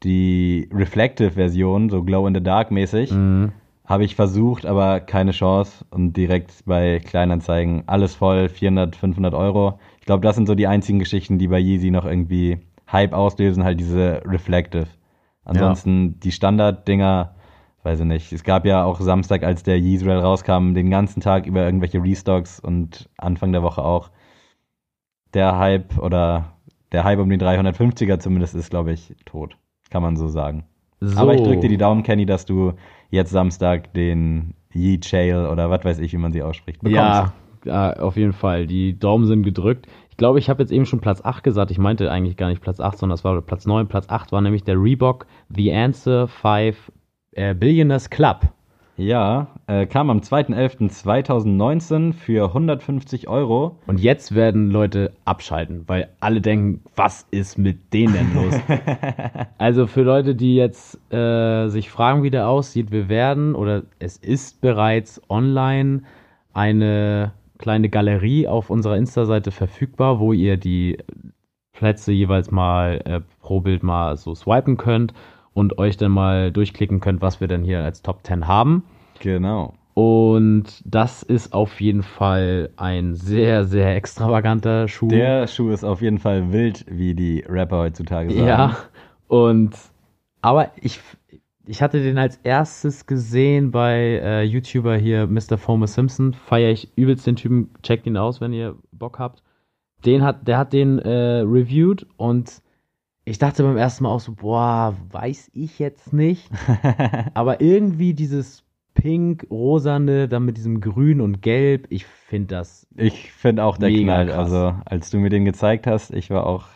[0.03, 3.13] die Reflective-Version, so Glow in the Dark mäßig.
[3.13, 3.53] Mhm.
[3.87, 5.85] Habe ich versucht, aber keine Chance.
[5.91, 9.79] Und direkt bei Kleinanzeigen alles voll, 400, 500 Euro.
[10.01, 12.59] Ich glaube, das sind so die einzigen Geschichten, die bei Yeezy noch irgendwie
[12.91, 14.89] Hype auslösen, halt diese Reflective.
[15.45, 17.37] Ansonsten die Standard-Dinger,
[17.85, 18.33] weiß ich nicht.
[18.33, 22.59] Es gab ja auch Samstag, als der Yeezrel rauskam, den ganzen Tag über irgendwelche Restocks
[22.59, 24.11] und Anfang der Woche auch.
[25.35, 26.53] Der Hype oder
[26.93, 29.57] der Hype um den 350er zumindest ist, glaube ich, tot.
[29.91, 30.65] Kann man so sagen.
[31.01, 31.19] So.
[31.19, 32.75] Aber ich drücke dir die Daumen, Kenny, dass du
[33.11, 36.97] jetzt Samstag den Yee Chail oder was weiß ich, wie man sie ausspricht, bekommst.
[36.97, 37.33] Ja,
[37.65, 38.67] ja, auf jeden Fall.
[38.67, 39.87] Die Daumen sind gedrückt.
[40.11, 41.71] Ich glaube, ich habe jetzt eben schon Platz 8 gesagt.
[41.71, 43.89] Ich meinte eigentlich gar nicht Platz 8, sondern das war Platz 9.
[43.89, 46.93] Platz 8 war nämlich der Reebok The Answer 5
[47.33, 48.53] äh, Billionaires Club.
[49.03, 53.79] Ja, äh, kam am 2.11.2019 für 150 Euro.
[53.89, 58.55] Und jetzt werden Leute abschalten, weil alle denken, was ist mit denen denn los?
[59.59, 64.19] also für Leute, die jetzt äh, sich fragen, wie der aussieht, wir werden oder es
[64.19, 66.05] ist bereits online
[66.53, 70.99] eine kleine Galerie auf unserer Insta-Seite verfügbar, wo ihr die
[71.73, 75.13] Plätze jeweils mal äh, pro Bild mal so swipen könnt
[75.55, 78.85] und euch dann mal durchklicken könnt, was wir denn hier als Top 10 haben.
[79.21, 79.75] Genau.
[79.95, 85.09] Und das ist auf jeden Fall ein sehr, sehr extravaganter Schuh.
[85.09, 88.47] Der Schuh ist auf jeden Fall wild, wie die Rapper heutzutage sagen.
[88.47, 88.77] ja,
[89.29, 89.77] und
[90.41, 90.99] aber ich,
[91.67, 95.59] ich hatte den als erstes gesehen bei äh, YouTuber hier, Mr.
[95.59, 96.33] Fomer Simpson.
[96.33, 99.43] Feier ich übelst den Typen, checkt ihn aus, wenn ihr Bock habt.
[100.07, 102.63] Den hat, der hat den äh, reviewed und
[103.25, 106.51] ich dachte beim ersten Mal auch so, boah, weiß ich jetzt nicht.
[107.35, 112.87] Aber irgendwie dieses pink, rosane, dann mit diesem grün und gelb, ich finde das.
[112.97, 114.31] Ich finde auch, der Mega knallt.
[114.31, 114.53] krass.
[114.53, 116.67] Also, als du mir den gezeigt hast, ich war auch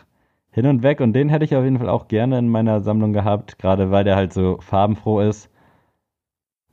[0.51, 3.13] hin und weg und den hätte ich auf jeden Fall auch gerne in meiner Sammlung
[3.13, 5.49] gehabt, gerade weil der halt so farbenfroh ist.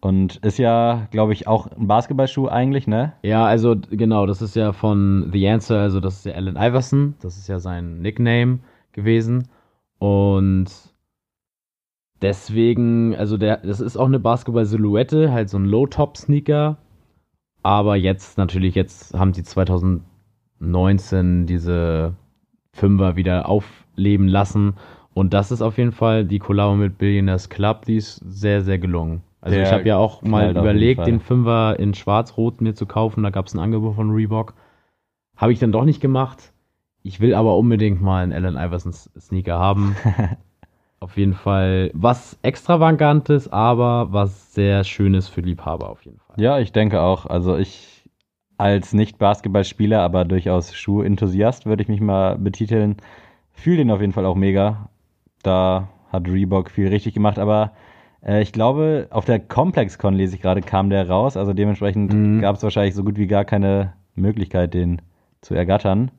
[0.01, 3.15] Und ist ja, glaube ich, auch ein Basketballschuh eigentlich, ne?
[3.23, 7.15] Ja, also genau, das ist ja von The Answer, also das ist ja Allen Iverson,
[7.21, 8.59] das ist ja sein Nickname
[8.93, 9.49] gewesen.
[10.05, 10.67] Und
[12.21, 16.77] deswegen, also der, das ist auch eine Basketball-Silhouette, halt so ein Low-Top-Sneaker.
[17.63, 22.13] Aber jetzt natürlich, jetzt haben sie 2019 diese
[22.75, 24.75] Fünfer wieder aufleben lassen.
[25.15, 28.79] Und das ist auf jeden Fall die Kollabo mit Billionaires Club, die ist sehr, sehr
[28.79, 29.23] gelungen.
[29.41, 33.23] Also Der ich habe ja auch mal überlegt, den Fünfer in Schwarz-Rot mir zu kaufen.
[33.23, 34.53] Da gab es ein Angebot von Reebok.
[35.35, 36.53] Habe ich dann doch nicht gemacht.
[37.07, 39.95] Ich will aber unbedingt mal einen Allen Iverson Sneaker haben.
[41.01, 46.41] auf jeden Fall was extravagantes, aber was sehr schönes für Liebhaber auf jeden Fall.
[46.41, 47.27] Ja, ich denke auch.
[47.27, 48.09] Also ich
[48.57, 52.97] als Nicht-Basketballspieler, aber durchaus Schuh-Enthusiast würde ich mich mal betiteln.
[53.53, 54.89] Fühle den auf jeden Fall auch mega.
[55.43, 57.73] Da hat Reebok viel richtig gemacht, aber
[58.25, 61.37] äh, ich glaube, auf der ComplexCon lese ich gerade, kam der raus.
[61.37, 62.41] Also dementsprechend Mhm.
[62.41, 65.03] gab es wahrscheinlich so gut wie gar keine Möglichkeit, den
[65.43, 66.11] zu ergattern.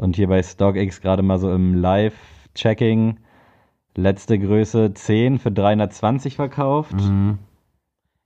[0.00, 3.18] Und hier bei StockX gerade mal so im Live-Checking.
[3.96, 6.94] Letzte Größe 10 für 320 verkauft.
[6.94, 7.38] Mhm.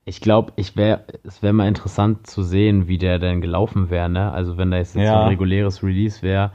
[0.04, 4.08] Ich glaube, ich wär, es wäre mal interessant zu sehen, wie der denn gelaufen wäre,
[4.08, 4.30] ne?
[4.30, 5.22] Also wenn da jetzt, jetzt so Ja.
[5.22, 6.52] ein reguläres Release wäre.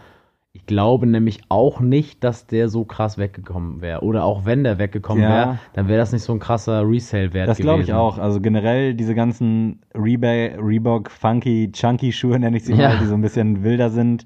[0.53, 4.01] Ich glaube nämlich auch nicht, dass der so krass weggekommen wäre.
[4.03, 5.29] Oder auch wenn der weggekommen Ja.
[5.29, 7.67] wäre, dann wäre das nicht so ein krasser Resale-Wert Das gewesen.
[7.67, 8.19] glaube ich auch.
[8.19, 12.89] Also generell diese ganzen Reebok Funky Chunky Schuhe, nenne ich sie Ja.
[12.89, 14.25] mal, die so ein bisschen wilder sind,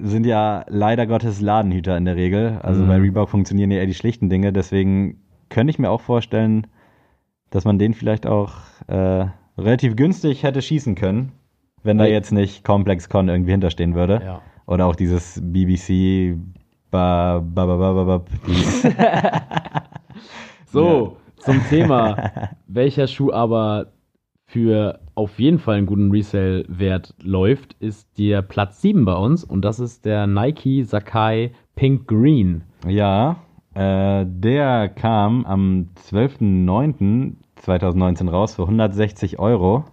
[0.00, 2.58] sind ja leider Gottes Ladenhüter in der Regel.
[2.62, 2.88] Also Mhm.
[2.88, 4.52] bei Reebok funktionieren ja eher die schlichten Dinge.
[4.52, 5.18] Deswegen
[5.50, 6.66] könnte ich mir auch vorstellen,
[7.50, 8.52] dass man den vielleicht auch
[8.88, 9.26] äh,
[9.58, 11.32] relativ günstig hätte schießen können,
[11.82, 12.12] wenn da Ja.
[12.12, 14.20] jetzt nicht ComplexCon irgendwie hinterstehen würde.
[14.24, 14.40] Ja.
[14.66, 16.36] Oder auch dieses BBC
[16.90, 18.24] ba, ba, ba, ba, ba, ba,
[20.66, 22.30] So, zum Thema,
[22.66, 23.92] welcher Schuh aber
[24.52, 29.62] für auf jeden Fall einen guten Resale-Wert läuft, ist der Platz 7 bei uns und
[29.62, 32.64] das ist der Nike Sakai Pink Green.
[32.86, 33.36] Ja,
[33.74, 39.86] äh, der kam am 12.09.2019 raus für 160 Euro.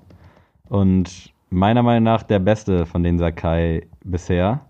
[0.67, 4.65] Und meiner Meinung nach der beste von den Sakai bisher.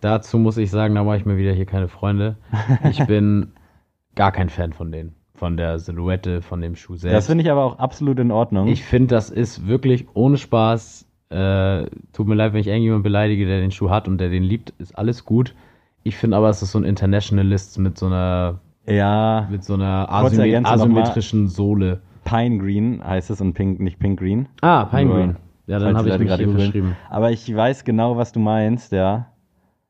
[0.00, 2.36] Dazu muss ich sagen, da mache ich mir wieder hier keine Freunde.
[2.90, 3.52] Ich bin
[4.16, 5.14] gar kein Fan von denen.
[5.42, 7.16] Von der Silhouette, von dem Schuh selbst.
[7.16, 8.68] Das finde ich aber auch absolut in Ordnung.
[8.68, 11.04] Ich finde, das ist wirklich ohne Spaß.
[11.30, 14.44] Äh, tut mir leid, wenn ich irgendjemanden beleidige, der den Schuh hat und der den
[14.44, 15.52] liebt, ist alles gut.
[16.04, 20.08] Ich finde aber, es ist so ein Internationalist mit so einer, ja, mit so einer
[20.12, 22.02] asymmet asymmetrischen Sohle.
[22.24, 24.46] Pine Green heißt es und Pink, nicht Pink Green.
[24.60, 25.36] Ah, Pine Nur, Green.
[25.66, 26.94] Ja, dann habe ich mich gerade verschrieben.
[27.10, 29.31] Aber ich weiß genau, was du meinst, ja.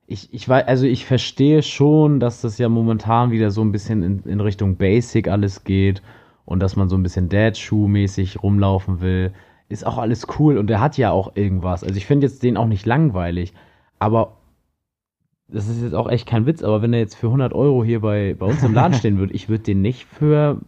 [0.06, 4.02] Ich, ich weiß, also ich verstehe schon, dass das ja momentan wieder so ein bisschen
[4.02, 6.02] in, in Richtung Basic alles geht
[6.44, 9.32] und dass man so ein bisschen Dad-Schuh-mäßig rumlaufen will.
[9.68, 11.82] Ist auch alles cool und der hat ja auch irgendwas.
[11.84, 13.54] Also ich finde jetzt den auch nicht langweilig,
[13.98, 14.36] aber
[15.48, 18.00] das ist jetzt auch echt kein Witz, aber wenn er jetzt für 100 Euro hier
[18.00, 20.58] bei, bei uns im Laden stehen würde, ich würde den nicht für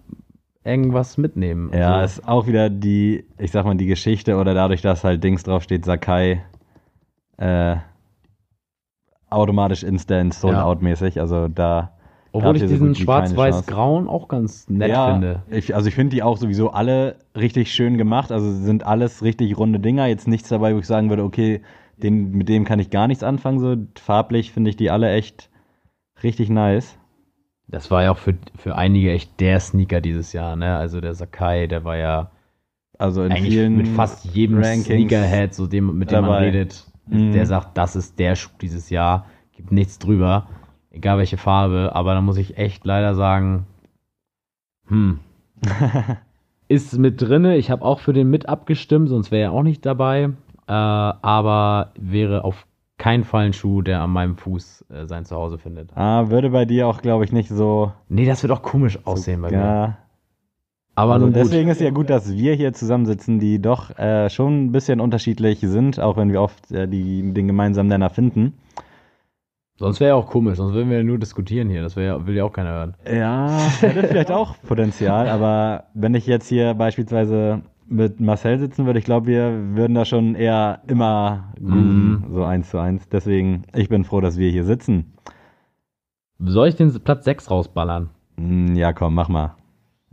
[0.65, 1.71] irgendwas mitnehmen.
[1.75, 5.23] Ja, Also, ist auch wieder die, ich sag mal, die Geschichte oder dadurch, dass halt
[5.23, 6.43] Dings draufsteht, Sakai,
[7.37, 7.77] äh,
[9.35, 11.21] automatisch instant, sold out mäßig.
[11.21, 11.93] Also da.
[12.33, 15.43] obwohl ich diesen schwarz-weiß-grauen auch ganz nett ja, finde.
[15.51, 18.33] Ich, also ich finde die auch sowieso alle richtig schön gemacht.
[18.33, 20.07] Also sind alles richtig runde Dinger.
[20.07, 21.63] Jetzt nichts dabei, wo ich sagen würde, okay,
[21.97, 23.61] den, mit dem kann ich gar nichts anfangen.
[23.61, 25.51] So farblich finde ich die alle echt
[26.23, 26.97] richtig nice.
[27.67, 30.77] Das war ja auch für, für einige echt der Sneaker dieses Jahr, ne?
[30.77, 32.31] Also der Sakai, der war ja
[32.99, 36.45] Also in vielen mit fast jedem Rankings Sneakerhead, so dem, mit dem man dabei.
[36.47, 37.33] redet, Mhm.
[37.33, 40.47] der sagt, das ist der Schuh dieses Jahr, gibt nichts drüber,
[40.91, 43.67] egal welche Farbe, aber da muss ich echt leider sagen,
[44.87, 45.21] hm,
[46.69, 49.85] ist mit drinne, ich habe auch für den mit abgestimmt, sonst wäre er auch nicht
[49.85, 50.31] dabei,
[50.67, 55.59] äh, aber wäre auf keinen Fall ein Schuh, der an meinem Fuß äh, sein Zuhause
[55.59, 55.97] findet.
[55.97, 57.93] Ah, würde bei dir auch, glaube ich, nicht so.
[58.09, 59.97] Nee, das wird auch komisch aussehen bei mir.
[60.97, 64.73] Aber also deswegen ist ja gut, dass wir hier zusammensitzen, die doch äh, schon ein
[64.73, 68.55] bisschen unterschiedlich sind, auch wenn wir oft äh, die, den gemeinsamen Nenner finden.
[69.77, 71.83] Sonst wäre ja auch komisch, sonst würden wir ja nur diskutieren hier.
[71.83, 72.95] Das ja- will ja auch keiner hören.
[73.13, 79.01] Ja, hätte vielleicht auch Potenzial, aber wenn ich jetzt hier beispielsweise mit Marcel sitzen würde,
[79.01, 83.09] ich glaube, wir würden da schon eher immer grooven, so eins zu eins.
[83.09, 85.13] Deswegen, ich bin froh, dass wir hier sitzen.
[86.39, 88.11] Soll ich den Platz 6 rausballern?
[88.39, 89.57] Hm, Ja, komm, mach mal.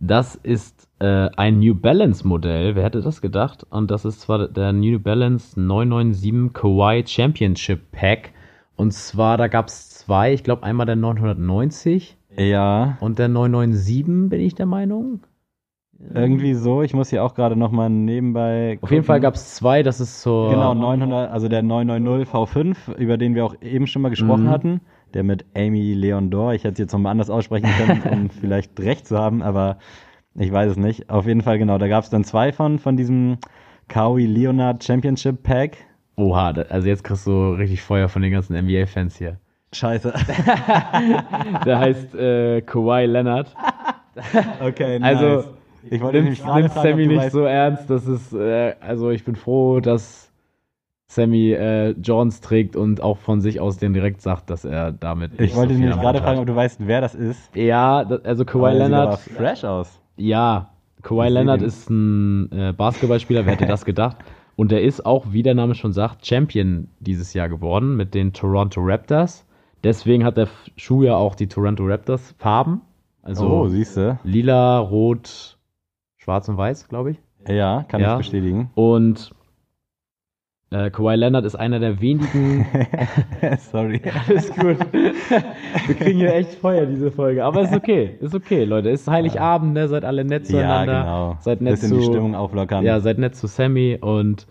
[0.04, 2.76] Das ist äh, ein New Balance Modell.
[2.76, 3.66] Wer hätte das gedacht?
[3.70, 8.32] Und das ist zwar der New Balance 997 Kawaii Championship Pack.
[8.76, 10.34] Und zwar, da gab es zwei.
[10.34, 15.20] Ich glaube, einmal der 990 Ja, und der 997, bin ich der Meinung.
[16.16, 16.82] irgendwie so.
[16.82, 18.80] Ich muss hier auch gerade noch mal nebenbei.
[18.82, 19.24] Auf jeden Fall gucken.
[19.24, 19.84] gab es zwei.
[19.84, 20.48] Das ist so.
[20.50, 24.50] Genau, 900, also der 990 V5, über den wir auch eben schon mal gesprochen Mhm.
[24.50, 24.82] hatten.
[25.14, 26.54] Der mit Amy Leon Dor.
[26.54, 29.78] Ich hätte es jetzt nochmal anders aussprechen können, um vielleicht recht zu haben, aber
[30.36, 31.10] ich weiß es nicht.
[31.10, 31.78] Auf jeden Fall, genau.
[31.78, 33.38] Da gab es dann zwei von, von diesem
[33.88, 35.78] Kawi Leonard Championship Pack.
[36.16, 39.38] Oha, also jetzt kriegst du richtig Feuer von den ganzen NBA-Fans hier.
[39.74, 40.14] Scheiße.
[41.66, 43.56] Der heißt äh, Kawhi Leonard.
[44.62, 45.18] okay, nice.
[45.18, 45.50] Also,
[45.90, 47.90] ich wollte Nimm, nämlich nimm Sammy nicht weißt, so ernst.
[47.90, 50.31] Das ist, äh, also ich bin froh, dass
[51.12, 55.42] Sammy äh, Johns trägt und auch von sich aus den direkt sagt, dass er damit.
[55.42, 57.54] Ich wollte so gerade fragen, ob du weißt, wer das ist.
[57.54, 59.20] Ja, das, also Kawhi Aber der sieht aber Leonard.
[59.20, 60.00] fresh aus.
[60.16, 60.70] Ja,
[61.04, 64.16] Kawhi Ich Leonard ist ein äh, Basketballspieler, wer hätte das gedacht?
[64.56, 68.32] Und der ist auch, wie der Name schon sagt, Champion dieses Jahr geworden mit den
[68.32, 69.46] Toronto Raptors.
[69.84, 70.48] Deswegen hat der
[70.78, 72.82] Schuh ja auch die Toronto Raptors Farben.
[73.22, 74.18] Also oh, siehst du.
[74.24, 75.58] lila, rot,
[76.18, 77.18] schwarz und weiß, glaube ich.
[77.50, 78.14] Ja, kann Ja.
[78.14, 78.70] ich bestätigen.
[78.76, 79.32] Und
[80.72, 82.66] äh, Kawhi Leonard ist einer der wenigen.
[83.72, 84.02] Sorry.
[84.28, 84.78] Alles gut.
[85.88, 87.44] Wir kriegen hier echt Feuer, diese Folge.
[87.44, 88.18] Aber ist okay.
[88.22, 88.90] Ist okay, Leute.
[88.90, 89.88] Ist Heiligabend, ne?
[89.88, 91.02] Seid alle nett Ja, zueinander.
[91.02, 91.38] genau.
[91.42, 92.84] Seid nett Bisschen zu, die Stimmung auflockern.
[92.86, 94.48] Ja, seid nett zu Sammy und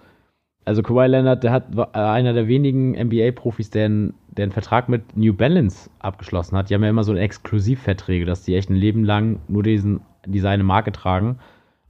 [0.67, 4.53] also Kawhi Leonard, der hat war äh, einer der wenigen NBA-Profis, der, einen- der einen
[4.53, 6.69] Vertrag mit New Balance abgeschlossen hat.
[6.69, 10.49] Die haben ja immer so Exklusivverträge, dass die echt ein Leben lang nur diesen, diese
[10.51, 11.39] eine Marke tragen.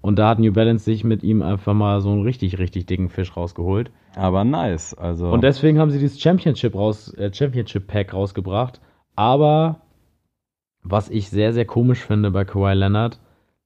[0.03, 3.11] Und da hat New Balance sich mit ihm einfach mal so einen richtig, richtig dicken
[3.11, 3.91] Fisch rausgeholt.
[4.17, 4.95] Aber nice.
[4.95, 5.31] Also.
[5.31, 8.81] Und deswegen haben sie dieses Championship raus, äh, Championship Pack rausgebracht.
[9.15, 9.83] Aber
[10.83, 13.21] was ich sehr, sehr komisch finde bei Kawhi Leonard,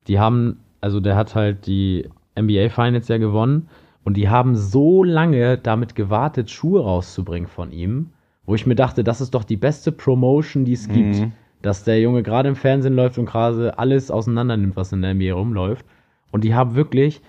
[0.08, 3.68] die haben, also der hat halt die NBA Finals ja gewonnen
[4.02, 8.10] und die haben so lange damit gewartet, Schuhe rauszubringen von ihm,
[8.44, 11.20] wo ich mir dachte, das ist doch die beste Promotion, die es gibt.
[11.20, 11.32] Mhm.
[11.62, 15.14] Dass der Junge gerade im Fernsehen läuft und gerade alles auseinander nimmt, was in der
[15.14, 15.86] NBA rumläuft.
[16.34, 17.22] Und die haben wirklich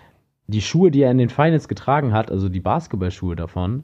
[0.48, 3.84] die Schuhe, die er in den Finals getragen hat, also die Basketballschuhe davon,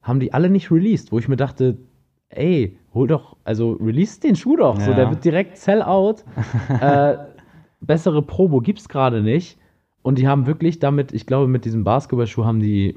[0.00, 1.78] haben die alle nicht released, wo ich mir dachte,
[2.28, 4.78] ey, hol doch, also release den Schuh doch.
[4.78, 4.96] So, Ja.
[4.96, 6.24] der wird direkt sell out.
[6.80, 7.16] äh,
[7.80, 9.58] bessere Probo gibt's gerade nicht.
[10.02, 12.96] Und die haben wirklich damit, ich glaube, mit diesem Basketballschuh haben die,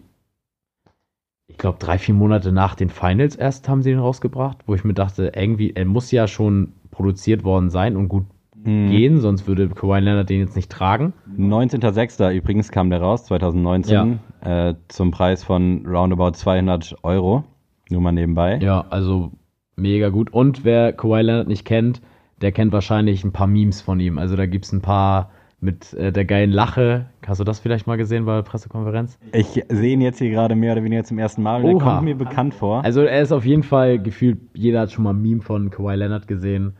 [1.47, 4.83] ich glaube, drei, vier Monate nach den Finals erst haben sie den rausgebracht, wo ich
[4.83, 8.25] mir dachte, irgendwie, er muss ja schon produziert worden sein und gut
[8.63, 8.89] Hm.
[8.89, 11.13] gehen, sonst würde Kawhi Leonard den jetzt nicht tragen.
[11.38, 12.32] 19.06.
[12.34, 17.43] übrigens kam der raus, 2019, äh, zum Preis von roundabout 200 Euro.
[17.89, 18.60] Nur mal nebenbei.
[18.62, 19.32] Ja, also
[19.76, 20.32] mega gut.
[20.32, 22.02] Und wer Kawhi Leonard nicht kennt,
[22.41, 24.17] der kennt wahrscheinlich ein paar Memes von ihm.
[24.17, 27.06] Also da gibt's ein paar mit äh, der geilen Lache.
[27.26, 29.17] Hast du das vielleicht mal gesehen bei der Pressekonferenz?
[29.32, 31.84] Ich sehe ihn jetzt hier gerade mehr oder weniger zum ersten Mal Oha.
[31.84, 32.84] kommt mir bekannt vor.
[32.84, 35.95] Also er ist auf jeden Fall gefühlt, jeder hat schon mal ein Meme von Kawhi
[35.95, 36.73] Leonard gesehen.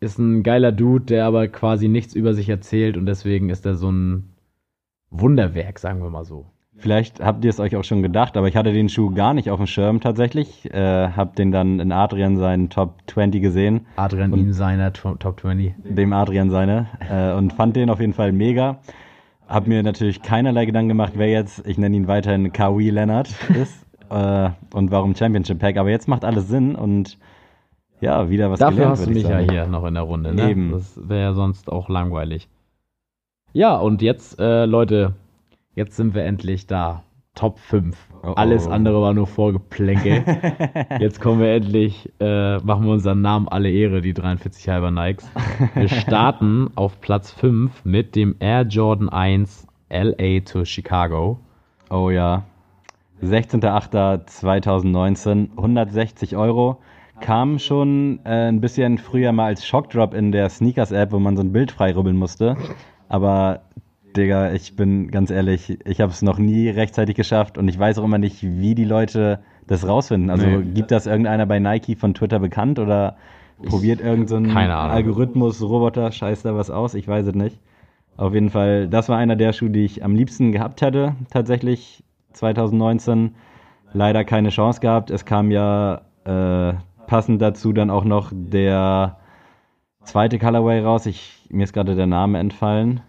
[0.00, 3.74] Ist ein geiler Dude, der aber quasi nichts über sich erzählt und deswegen ist er
[3.74, 4.30] so ein
[5.10, 6.46] Wunderwerk, sagen wir mal so.
[6.80, 9.50] Vielleicht habt ihr es euch auch schon gedacht, aber ich hatte den Schuh gar nicht
[9.50, 10.72] auf dem Schirm tatsächlich.
[10.72, 15.74] Äh, hab den dann in Adrian seinen Top 20 gesehen, Adrian ihm seiner Top 20.
[15.84, 18.78] dem Adrian seine, äh, und fand den auf jeden Fall mega.
[19.46, 23.28] Hab mir natürlich keinerlei Gedanken gemacht, wer jetzt, ich nenne ihn weiterhin Kawhi Leonard
[23.60, 25.76] ist äh, und warum Championship Pack.
[25.76, 27.18] Aber jetzt macht alles Sinn und
[28.00, 29.50] ja, wieder was Dafür gelernt, hast du mich ja sagen.
[29.50, 30.50] hier noch in der Runde, ne?
[30.50, 30.72] Eben.
[30.72, 32.48] Das wäre ja sonst auch langweilig.
[33.52, 35.14] Ja, und jetzt, äh, Leute,
[35.74, 37.02] jetzt sind wir endlich da.
[37.34, 37.96] Top 5.
[38.22, 38.70] Oh, Alles oh.
[38.70, 40.22] andere war nur Vorgeplänkel.
[40.98, 45.30] jetzt kommen wir endlich, äh, machen wir unseren Namen alle Ehre, die 43 halber Nikes.
[45.74, 51.38] Wir starten auf Platz 5 mit dem Air Jordan 1 LA to Chicago.
[51.88, 52.42] Oh ja.
[53.22, 56.80] 16.08.2019, 160 Euro.
[57.20, 61.42] Kam schon äh, ein bisschen früher mal als Shockdrop in der Sneakers-App, wo man so
[61.42, 62.56] ein Bild freirubbeln musste.
[63.08, 63.60] Aber,
[64.16, 67.98] Digga, ich bin ganz ehrlich, ich habe es noch nie rechtzeitig geschafft und ich weiß
[67.98, 70.30] auch immer nicht, wie die Leute das rausfinden.
[70.30, 70.62] Also Nee.
[70.74, 73.16] gibt das irgendeiner bei Nike von Twitter bekannt oder
[73.64, 74.36] probiert irgend so.
[74.90, 76.94] Algorithmus, Roboter, scheißt da was aus?
[76.94, 77.58] Ich weiß es nicht.
[78.16, 82.02] Auf jeden Fall, das war einer der Schuhe, die ich am liebsten gehabt hätte, tatsächlich
[82.32, 83.34] 2019.
[83.92, 85.10] Leider keine Chance gehabt.
[85.10, 86.74] Es kam ja äh,
[87.10, 89.18] passend dazu dann auch noch der
[90.04, 91.06] zweite Colorway raus.
[91.06, 93.00] Ich, mir ist gerade der Name entfallen.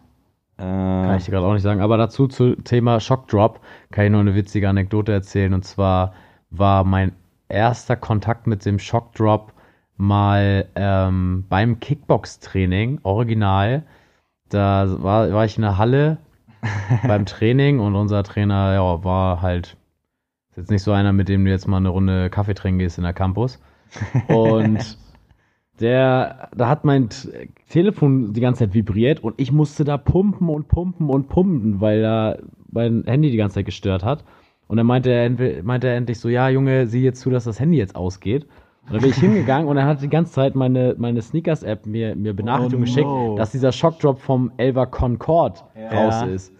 [0.57, 1.81] Äh, Kann ich dir gerade auch nicht sagen.
[1.81, 3.59] Aber dazu zu Thema Shock Drop
[3.91, 5.53] kann ich noch eine witzige Anekdote erzählen.
[5.53, 6.13] Und zwar
[6.49, 7.11] war mein
[7.47, 9.53] erster Kontakt mit dem Shock Drop
[9.97, 13.83] mal ähm, beim Kickbox-Training, original.
[14.49, 16.17] Da war, war ich in der Halle
[17.07, 19.77] beim Training und unser Trainer ja, war halt
[20.49, 22.97] ist jetzt nicht so einer, mit dem du jetzt mal eine Runde Kaffee trinken gehst
[22.97, 23.59] in der Campus.
[24.27, 24.97] Und
[25.79, 27.09] der, da hat mein
[27.69, 32.01] Telefon die ganze Zeit vibriert und ich musste da pumpen und pumpen und pumpen, weil
[32.01, 32.37] da
[32.71, 34.23] mein Handy die ganze Zeit gestört hat.
[34.67, 37.59] Und dann meinte er, meinte er endlich so, ja Junge, sieh jetzt zu, dass das
[37.59, 38.47] Handy jetzt ausgeht.
[38.85, 42.15] Und dann bin ich hingegangen und er hat die ganze Zeit meine, meine Sneakers-App mir,
[42.15, 43.35] mir Benachrichtigung Oh geschickt, no.
[43.37, 45.59] dass dieser Shockdrop vom Elva Concorde
[45.91, 46.53] raus ist.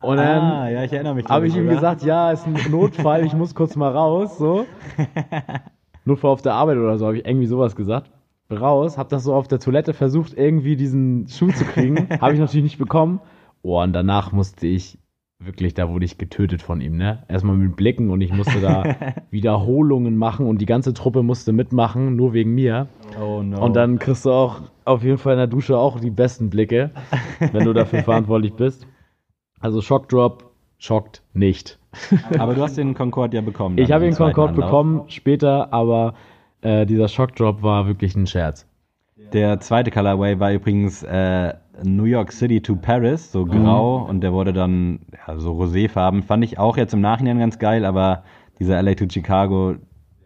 [0.00, 1.26] Und dann ah, ja, ich erinnere mich.
[1.26, 4.66] habe ich ihm gesagt, ja, ist ein Notfall, ich muss kurz mal raus, so.
[6.04, 8.10] Notfall auf der Arbeit oder so, habe ich irgendwie sowas gesagt.
[8.50, 12.08] Raus, habe das so auf der Toilette versucht, irgendwie diesen Schuh zu kriegen.
[12.20, 13.20] habe ich natürlich nicht bekommen.
[13.62, 14.98] Oh, und danach musste ich
[15.38, 17.24] wirklich, da wurde ich getötet von ihm, ne?
[17.28, 18.96] Erstmal mit Blicken und ich musste da
[19.30, 22.88] Wiederholungen machen und die ganze Truppe musste mitmachen, nur wegen mir.
[23.20, 23.64] Oh no.
[23.64, 26.90] Und dann kriegst du auch auf jeden Fall in der Dusche auch die besten Blicke,
[27.52, 28.86] wenn du dafür verantwortlich bist.
[29.60, 31.78] Also Shockdrop schockt nicht.
[32.38, 33.78] Aber du hast den Concorde ja bekommen.
[33.78, 34.66] Ich habe den Concorde Anlauf.
[34.66, 36.14] bekommen später, aber
[36.62, 38.66] äh, dieser Shockdrop war wirklich ein Scherz.
[39.32, 44.32] Der zweite Colorway war übrigens äh, New York City to Paris, so grau, und der
[44.32, 46.22] wurde dann ja, so roséfarben.
[46.22, 48.24] Fand ich auch jetzt im Nachhinein ganz geil, aber
[48.58, 49.76] dieser LA to Chicago,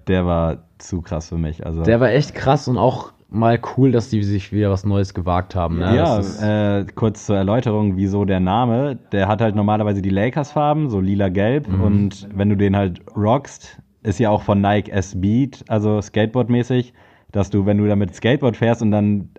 [0.08, 1.64] der war zu krass für mich.
[1.64, 5.14] Also Der war echt krass und auch mal cool, dass die sich wieder was Neues
[5.14, 5.78] gewagt haben.
[5.78, 5.96] Ne?
[5.96, 8.98] ja, äh, kurz zur Erläuterung, wieso der Name.
[9.12, 11.68] Der hat halt normalerweise die Lakers-Farben, so lila-gelb.
[11.68, 11.80] Mhm.
[11.80, 16.92] Und wenn du den halt rockst, ist ja auch von Nike S-Beat, also Skateboard-mäßig,
[17.32, 19.30] dass du, wenn du damit Skateboard fährst und dann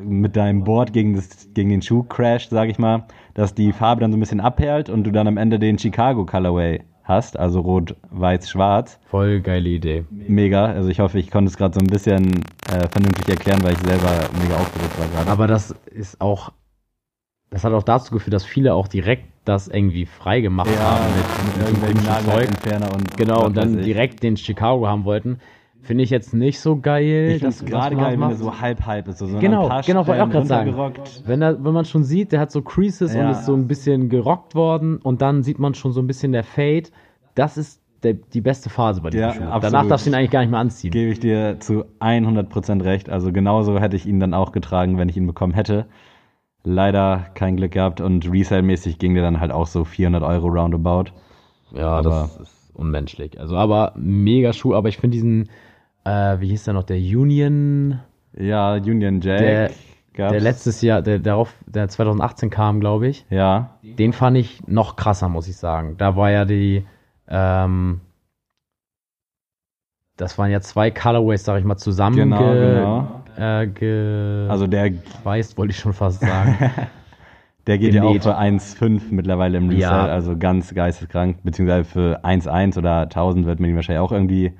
[0.00, 3.04] mit deinem Board gegen, das, gegen den Schuh crasht, sag ich mal,
[3.34, 6.26] dass die Farbe dann so ein bisschen abperlt und du dann am Ende den Chicago
[6.26, 8.98] Colorway hast, also rot, weiß, schwarz.
[9.08, 10.04] voll geile Idee.
[10.10, 10.66] Mega.
[10.66, 13.78] Also ich hoffe, ich konnte es gerade so ein bisschen äh, vernünftig erklären, weil ich
[13.78, 14.10] selber
[14.42, 15.30] mega aufgeregt war gerade.
[15.30, 16.52] Aber das ist auch,
[17.50, 21.56] das hat auch dazu geführt, dass viele auch direkt das irgendwie frei gemacht haben mit,
[21.56, 22.26] mit irgendwelchem Zeug.
[22.26, 25.38] Nagelentferner und Genau, und dann direkt den Chicago haben wollten.
[25.86, 27.32] Finde ich jetzt nicht so geil.
[27.36, 29.18] Ich dass- gerade geil, wenn das er so halb-halb ist.
[29.18, 30.74] So, so Genau, paar genau, wollte ich auch gerade sagen.
[31.24, 33.30] Wenn, er, wenn man schon sieht, der hat so Creases und Ja.
[33.30, 36.44] ist so ein bisschen gerockt worden und dann sieht man schon so ein bisschen der
[36.44, 36.88] Fade.
[37.36, 39.42] Das ist der, die beste Phase bei diesem Ja, Schuh.
[39.44, 39.64] absolut.
[39.64, 40.90] Danach darfst du ihn eigentlich gar nicht mehr anziehen.
[40.90, 43.08] Gebe ich dir zu 100% recht.
[43.08, 45.86] Also genauso hätte ich ihn dann auch getragen, wenn ich ihn bekommen hätte.
[46.64, 51.12] Leider kein Glück gehabt und Resale-mäßig ging der dann halt auch so 400 Euro roundabout.
[51.72, 53.38] Ja, Aber- das ist unmenschlich.
[53.40, 54.74] Also, aber mega Schuh.
[54.74, 55.48] Aber ich finde diesen,
[56.06, 58.00] äh, wie hieß der noch, der Union,
[58.38, 59.70] Ja, Union Jack Der-
[60.30, 63.26] der letztes Jahr, der darauf, der 2018 kam, glaube ich.
[63.28, 65.96] Ja, Den fand ich noch krasser, muss ich sagen.
[65.98, 66.86] Da war ja die,
[67.28, 68.00] ähm,
[70.16, 73.22] das waren ja zwei Colorways, sag ich mal, zusammen genau, ge, genau.
[73.36, 74.92] Äh, ge Also der,
[75.24, 76.56] weißt, wollte ich schon fast sagen.
[77.66, 78.22] der geht ja auch Genäht.
[78.22, 80.14] für 1,5 mittlerweile im Resale, Ja.
[80.14, 81.38] also ganz geisteskrank.
[81.42, 84.52] Beziehungsweise für 1,1 oder 1000 wird man ihn wahrscheinlich auch irgendwie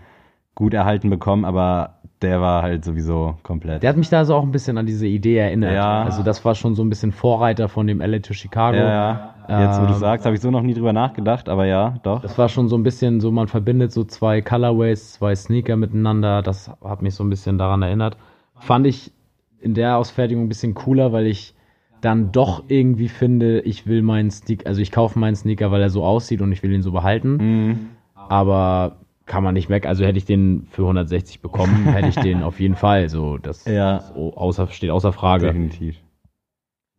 [0.56, 1.90] gut erhalten bekommen, aber
[2.22, 3.82] der war halt sowieso komplett.
[3.82, 5.74] Der hat mich da so auch ein bisschen an diese Idee erinnert.
[5.74, 6.02] Ja.
[6.02, 8.78] Also das war schon so ein bisschen Vorreiter von dem LA to Chicago.
[8.78, 9.62] ja, ja.
[9.62, 12.22] Jetzt, wo du Ähm, sagst, habe ich so noch nie drüber nachgedacht, aber ja, doch.
[12.22, 16.40] Das war schon so ein bisschen so, man verbindet so zwei Colorways, zwei Sneaker miteinander.
[16.42, 18.16] Das hat mich so ein bisschen daran erinnert.
[18.58, 19.12] Fand ich
[19.60, 21.54] in der Ausfertigung ein bisschen cooler, weil ich
[22.00, 25.90] dann doch irgendwie finde, ich will meinen Sneaker, also ich kaufe meinen Sneaker, weil er
[25.90, 27.36] so aussieht und ich will ihn so behalten.
[27.36, 27.78] Mhm.
[28.14, 28.96] Aber
[29.26, 29.86] kann man nicht weg.
[29.86, 33.08] Also hätte ich den für 160 bekommen, hätte ich den auf jeden Fall.
[33.08, 34.00] So, das Ja.
[34.00, 35.46] so außer, steht außer Frage.
[35.46, 35.96] Definitiv.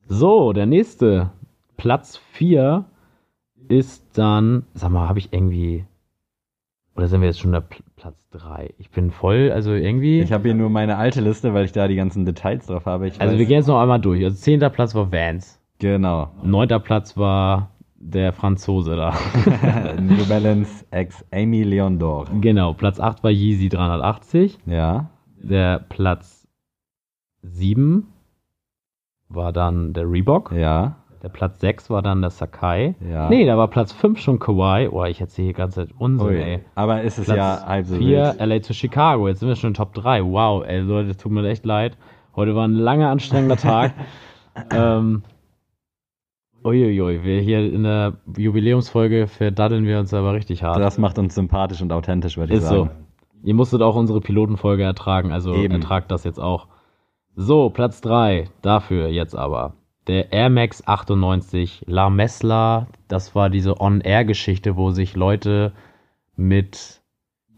[0.07, 1.31] So, der nächste.
[1.77, 2.85] Platz 4
[3.67, 5.85] ist dann, sag mal, habe ich irgendwie,
[6.95, 8.73] oder sind wir jetzt schon der Pl Platz 3?
[8.77, 11.87] Ich bin voll, also irgendwie, Ich habe hier nur meine alte Liste, weil ich da
[11.87, 13.07] die ganzen Details drauf habe.
[13.07, 14.23] Ich also weiß- wir gehen jetzt noch einmal durch.
[14.23, 14.59] Also 10.
[14.71, 16.31] Platz war Vans, Genau.
[16.43, 16.67] 9.
[16.81, 17.69] Platz war
[17.99, 19.13] der Franzose da.
[19.99, 22.25] New Balance X Amy Leon d'Or.
[22.41, 25.09] genau, Platz 8 war Yeezy 380, Ja.
[25.41, 26.47] der Platz
[27.41, 28.07] 7
[29.29, 30.97] war dann der Reebok, Ja.
[31.23, 32.95] der Platz 6 war dann der Sakai.
[33.01, 33.29] Ja.
[33.29, 34.87] Nee, da war Platz 5 schon Kawhi.
[34.89, 36.35] Oh, ich erzähle hier die ganze Zeit Unsinn, Ui.
[36.41, 36.59] ey.
[36.75, 38.39] Aber ist es Platz ja halb so 4 wild.
[38.39, 39.27] LA zu Chicago.
[39.27, 40.23] Jetzt sind wir schon in Top 3.
[40.23, 41.97] Wow, ey, Leute, es tut mir echt leid.
[42.35, 43.93] Heute war ein langer, anstrengender Tag.
[44.71, 45.23] ähm,
[46.63, 50.79] uiuiui, wir hier in der Jubiläumsfolge verdaddeln wir uns aber richtig hart.
[50.79, 52.85] Das macht uns sympathisch und authentisch, würde ich Ist so.
[52.85, 53.07] sagen.
[53.43, 55.73] Ihr musstet auch unsere Pilotenfolge ertragen, also Eben.
[55.73, 56.67] ertragt das jetzt auch.
[57.35, 58.49] So, Platz 3.
[58.61, 59.75] Dafür jetzt aber.
[60.07, 62.87] Der Air Max 98 La Mesla.
[63.07, 65.73] Das war diese On-Air-Geschichte, wo sich Leute
[66.35, 67.01] mit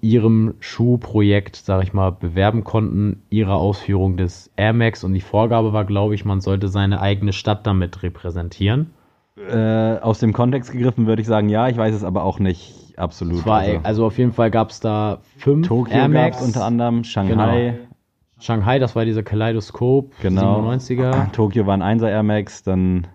[0.01, 5.03] ihrem Schuhprojekt, sag ich mal, bewerben konnten, ihre Ausführung des Air Max.
[5.03, 8.91] Und die Vorgabe war, glaube ich, man sollte seine eigene Stadt damit repräsentieren.
[9.37, 12.93] Äh, aus dem Kontext gegriffen würde ich sagen, ja, ich weiß es aber auch nicht
[12.97, 13.45] absolut.
[13.45, 16.41] War, also, also auf jeden Fall gab es da fünf Tokio Air Max.
[16.41, 17.79] unter anderem, Shanghai,
[18.39, 20.61] Shanghai, das war dieser Kaleidoskop, genau.
[20.61, 21.31] 97er.
[21.31, 23.07] Tokio war ein 1er Air Max, dann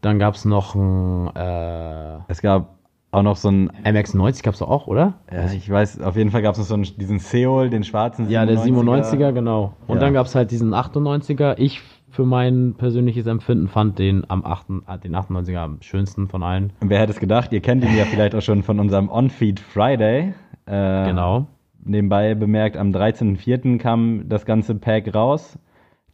[0.00, 2.79] Dann gab es noch ein äh, es gab
[3.12, 5.14] auch noch so ein, MX90, gab es auch, oder?
[5.32, 8.28] ja, ich weiß, auf jeden Fall gab es noch so einen, diesen Seoul, den schwarzen
[8.30, 9.72] Ja, der 97er, genau.
[9.86, 10.00] Und Ja.
[10.00, 11.54] dann gab es halt diesen 98er.
[11.58, 11.80] Ich
[12.12, 16.72] für mein persönliches Empfinden fand den am 8, äh, den 98er am schönsten von allen.
[16.80, 17.52] Und wer hätte es gedacht?
[17.52, 20.34] Ihr kennt ihn ja vielleicht auch schon von unserem On-Feed Friday.
[20.66, 21.46] Äh, Genau.
[21.82, 23.78] Nebenbei bemerkt, am 13.04.
[23.78, 25.58] kam das ganze Pack raus.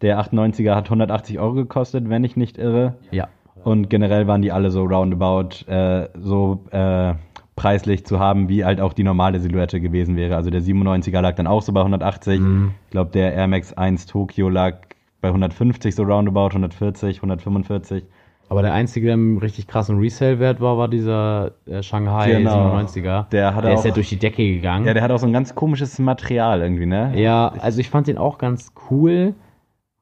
[0.02, 2.94] Der 98er hat 180 Euro gekostet, wenn ich nicht irre.
[3.10, 3.28] Ja.
[3.66, 7.14] Und generell waren die alle so roundabout äh, so äh,
[7.56, 10.36] preislich zu haben, wie halt auch die normale Silhouette gewesen wäre.
[10.36, 12.38] Also der 97er lag dann auch so bei 180.
[12.38, 12.70] Mhm.
[12.84, 14.76] Ich glaube, der Air Max 1 Tokyo lag
[15.20, 18.04] bei 150 so roundabout, 140, 145.
[18.48, 22.76] Aber der einzige, der im richtig krassen Resale-Wert war, war dieser äh, Shanghai Genau.
[22.76, 23.28] 97er.
[23.30, 24.86] Der hat der auch- ist ja durch die Decke gegangen.
[24.86, 27.10] Ja, der hat auch so ein ganz komisches Material irgendwie, ne?
[27.20, 29.34] Ja, also ich fand den auch ganz cool,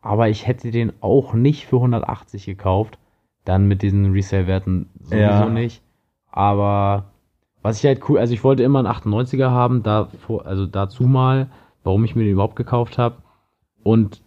[0.03, 2.99] aber ich hätte den auch nicht für 180 gekauft.
[3.45, 5.49] Dann mit diesen Resale-Werten sowieso Ja.
[5.49, 5.83] nicht.
[6.31, 7.07] Aber
[7.63, 10.09] was ich halt cool, also ich wollte immer einen 98er haben, da,
[10.45, 11.49] also dazu mal,
[11.83, 13.17] warum ich mir den überhaupt gekauft habe.
[13.83, 14.23] Und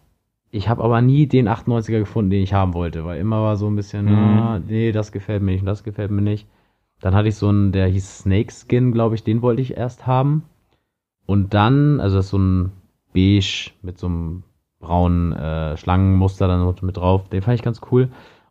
[0.50, 3.66] ich habe aber nie den 98er gefunden, den ich haben wollte, weil immer war so
[3.68, 4.38] ein bisschen, Mhm.
[4.38, 6.46] ah, nee, das gefällt mir nicht und das gefällt mir nicht.
[7.00, 10.44] Dann hatte ich so einen, der hieß Snakeskin, glaube ich, den wollte ich erst haben.
[11.26, 12.72] Und dann, also das ist so ein
[13.12, 14.42] beige mit so einem
[14.80, 18.08] braunen äh, Schlangenmuster dann mit drauf, den fand ich ganz cool.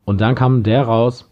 [0.08, 1.30] Und dann kam der raus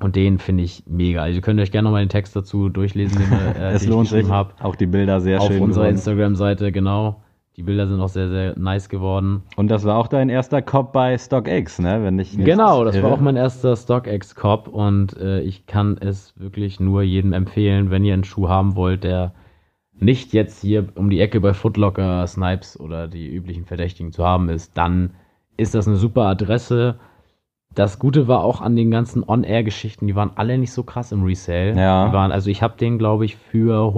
[0.00, 1.22] und den finde ich mega.
[1.22, 3.94] Also ihr könnt euch gerne nochmal den Text dazu durchlesen, den, äh, es den ich
[3.94, 4.16] lohnt sich.
[4.18, 4.52] geschrieben habe.
[4.60, 5.62] Auch die Bilder sehr Auf schön.
[5.62, 5.94] unserer geworden.
[5.94, 7.22] Instagram-Seite, genau.
[7.56, 9.44] Die Bilder sind auch sehr, sehr nice geworden.
[9.54, 12.02] Und das war auch dein erster Cop bei StockX, ne?
[12.02, 13.12] Wenn ich Genau, das war irre.
[13.12, 18.14] auch mein erster StockX-Cop und äh, ich kann es wirklich nur jedem empfehlen, wenn ihr
[18.14, 19.34] einen Schuh haben wollt, der
[19.92, 24.48] nicht jetzt hier um die Ecke bei Footlocker, Snipes oder die üblichen Verdächtigen zu haben
[24.48, 25.10] ist, dann
[25.56, 26.96] ist das eine super Adresse.
[27.74, 31.24] Das Gute war auch an den ganzen On-Air-Geschichten, die waren alle nicht so krass im
[31.24, 31.74] Resale.
[31.76, 32.06] Ja.
[32.08, 33.88] Die waren, also ich habe den, glaube ich, für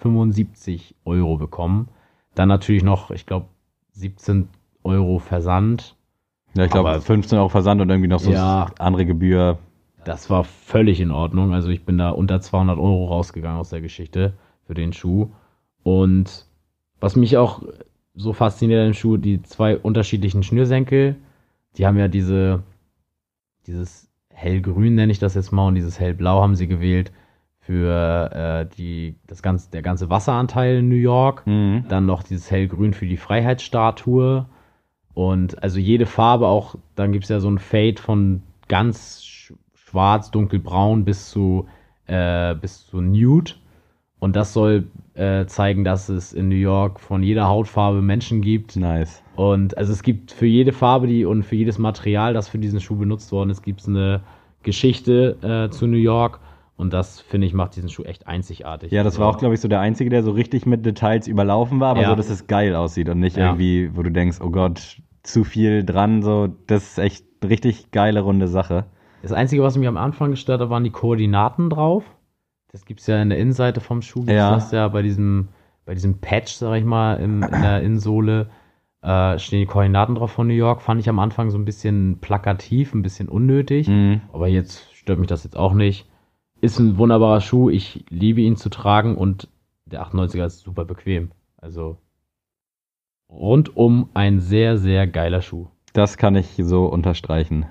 [0.00, 1.88] 175 Euro bekommen.
[2.34, 3.46] Dann natürlich noch, ich glaube,
[3.92, 4.48] 17
[4.84, 5.96] Euro Versand.
[6.54, 8.66] Ja, ich glaube Aber- 15 Euro Versand und irgendwie noch so Ja.
[8.78, 9.58] andere Gebühr.
[10.04, 11.52] Das war völlig in Ordnung.
[11.52, 14.34] Also ich bin da unter 200 Euro rausgegangen aus der Geschichte
[14.66, 15.30] für den Schuh.
[15.82, 16.46] Und
[17.00, 17.62] was mich auch
[18.14, 21.16] so fasziniert an dem Schuh, die zwei unterschiedlichen Schnürsenkel,
[21.76, 22.62] die haben ja diese,
[23.66, 27.12] dieses hellgrün nenne ich das jetzt mal und dieses hellblau haben sie gewählt
[27.58, 31.46] für äh, die, das ganze, der ganze Wasseranteil in New York.
[31.46, 31.84] Mhm.
[31.88, 34.46] Dann noch dieses hellgrün für die Freiheitsstatue.
[35.14, 39.54] Und also jede Farbe auch, dann gibt es ja so ein Fade von ganz sch-
[39.74, 41.66] schwarz, dunkelbraun bis zu,
[42.06, 43.52] äh, bis zu nude.
[44.26, 48.74] Und das soll äh, zeigen, dass es in New York von jeder Hautfarbe Menschen gibt.
[48.74, 49.22] Nice.
[49.36, 52.80] Und also es gibt für jede Farbe die und für jedes Material, das für diesen
[52.80, 54.22] Schuh benutzt worden ist, gibt es eine
[54.64, 56.40] Geschichte äh, zu New York.
[56.76, 58.90] Und das, finde ich, macht diesen Schuh echt einzigartig.
[58.90, 61.78] Ja, das war auch, glaube ich, so der einzige, der so richtig mit Details überlaufen
[61.78, 62.08] war, aber Ja.
[62.10, 63.50] so, dass es geil aussieht und nicht Ja.
[63.50, 66.22] irgendwie, wo du denkst, oh Gott, zu viel dran.
[66.22, 68.86] So, das ist echt eine richtig geile runde Sache.
[69.22, 72.02] Das Einzige, was mich am Anfang gestört hat, waren die Koordinaten drauf.
[72.76, 74.20] Das gibt es ja in der Innenseite vom Schuh.
[74.20, 74.50] Gibt's Ja.
[74.50, 75.48] Das ja bei diesem,
[75.86, 78.50] bei diesem Patch, sag ich mal, im, in der Innensohle
[79.00, 80.82] äh, stehen die Koordinaten drauf von New York.
[80.82, 83.88] Fand ich am Anfang so ein bisschen plakativ, ein bisschen unnötig.
[83.88, 84.20] Mhm.
[84.30, 86.06] Aber jetzt stört mich das jetzt auch nicht.
[86.60, 87.70] Ist ein wunderbarer Schuh.
[87.70, 89.48] Ich liebe ihn zu tragen und
[89.86, 91.30] der 98er ist super bequem.
[91.56, 91.96] Also
[93.30, 95.68] rundum ein sehr, sehr geiler Schuh.
[95.94, 97.64] Das kann ich so unterstreichen.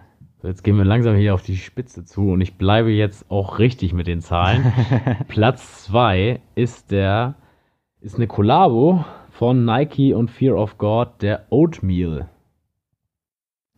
[0.45, 3.93] Jetzt gehen wir langsam hier auf die Spitze zu und ich bleibe jetzt auch richtig
[3.93, 4.71] mit den Zahlen.
[5.27, 7.35] Platz 2 ist der
[8.01, 12.29] ist eine Kollabo von Nike und Fear of God, der Oatmeal.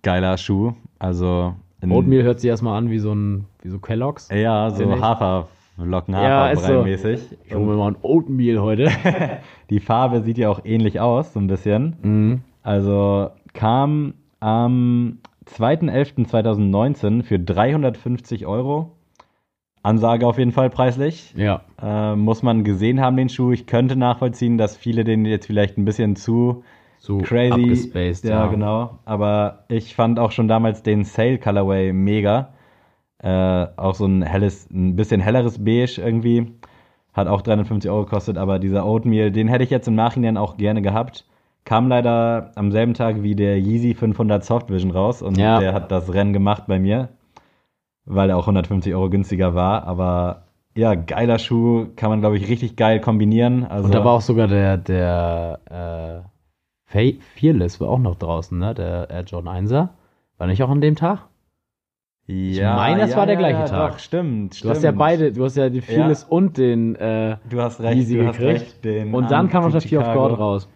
[0.01, 0.73] Geiler Schuh.
[0.99, 1.55] Also.
[1.87, 4.29] Oatmeal hört sich erstmal an wie so ein wie so Kellogg's.
[4.29, 5.01] Ja, so ich.
[5.01, 6.61] Haferflocken, Ja, so.
[6.63, 7.37] Haferbrei-mäßig.
[7.45, 8.91] Ich hole mir mal ein Oatmeal heute.
[9.69, 11.95] Die Farbe sieht ja auch ähnlich aus, so ein bisschen.
[12.01, 12.41] mhm.
[12.61, 18.91] Also kam am 2.11.2019 für 350 Euro.
[19.83, 21.33] Ansage auf jeden Fall preislich.
[21.37, 21.61] Ja.
[21.81, 23.51] Äh, muss man gesehen haben, den Schuh.
[23.51, 26.63] Ich könnte nachvollziehen, dass viele den jetzt vielleicht ein bisschen zu
[26.99, 27.53] So crazy.
[27.53, 28.25] abgespaced.
[28.25, 28.99] ja, genau.
[29.05, 32.53] Aber ich fand auch schon damals den Sale Colorway mega.
[33.19, 36.51] Äh, auch so ein helles, ein bisschen helleres Beige irgendwie.
[37.13, 40.57] Hat auch 350 Euro gekostet, aber dieser Oatmeal, den hätte ich jetzt im Nachhinein auch
[40.57, 41.25] gerne gehabt.
[41.67, 45.59] Kam leider am selben Tag wie der Yeezy 500 Soft Vision raus und Ja.
[45.59, 47.09] der hat das Rennen gemacht bei mir,
[48.05, 49.83] weil er auch 150 Euro günstiger war.
[49.85, 50.43] Aber
[50.77, 53.65] ja, geiler Schuh, kann man glaube ich richtig geil kombinieren.
[53.65, 56.29] Also, Und da war auch sogar der, der äh,
[56.85, 58.73] Fe- Fearless war auch noch draußen, ne?
[58.73, 59.89] Der Air Jordan 1er.
[60.37, 61.25] War nicht auch an dem Tag?
[62.27, 63.91] ja, meine, das war der gleiche Tag.
[63.93, 64.99] Doch, stimmt, Du hast ja stimmt.
[64.99, 68.37] beide, du hast ja den Fearless und den äh, Du hast recht, Yeezy du hast
[68.37, 68.61] gekriegt.
[68.61, 68.85] recht.
[68.85, 70.13] Den und dann an kam noch der zu Fear of.
[70.31, 70.69] God raus.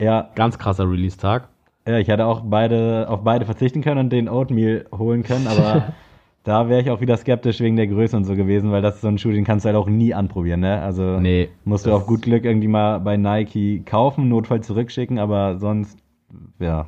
[0.00, 1.48] Ja, Ganz krasser Release-Tag.
[1.86, 5.94] ja, ich hätte auch beide auf beide verzichten können und den Oatmeal holen können, aber
[6.44, 9.00] da wäre ich auch wieder skeptisch wegen der Größe und so gewesen, weil das ist
[9.02, 10.80] so ein Schuh, den kannst du halt auch nie anprobieren, ne?
[10.82, 11.48] Also Nee.
[11.64, 15.98] musst du auf gut Glück irgendwie mal bei Nike kaufen, notfalls zurückschicken, aber sonst,
[16.58, 16.86] ja.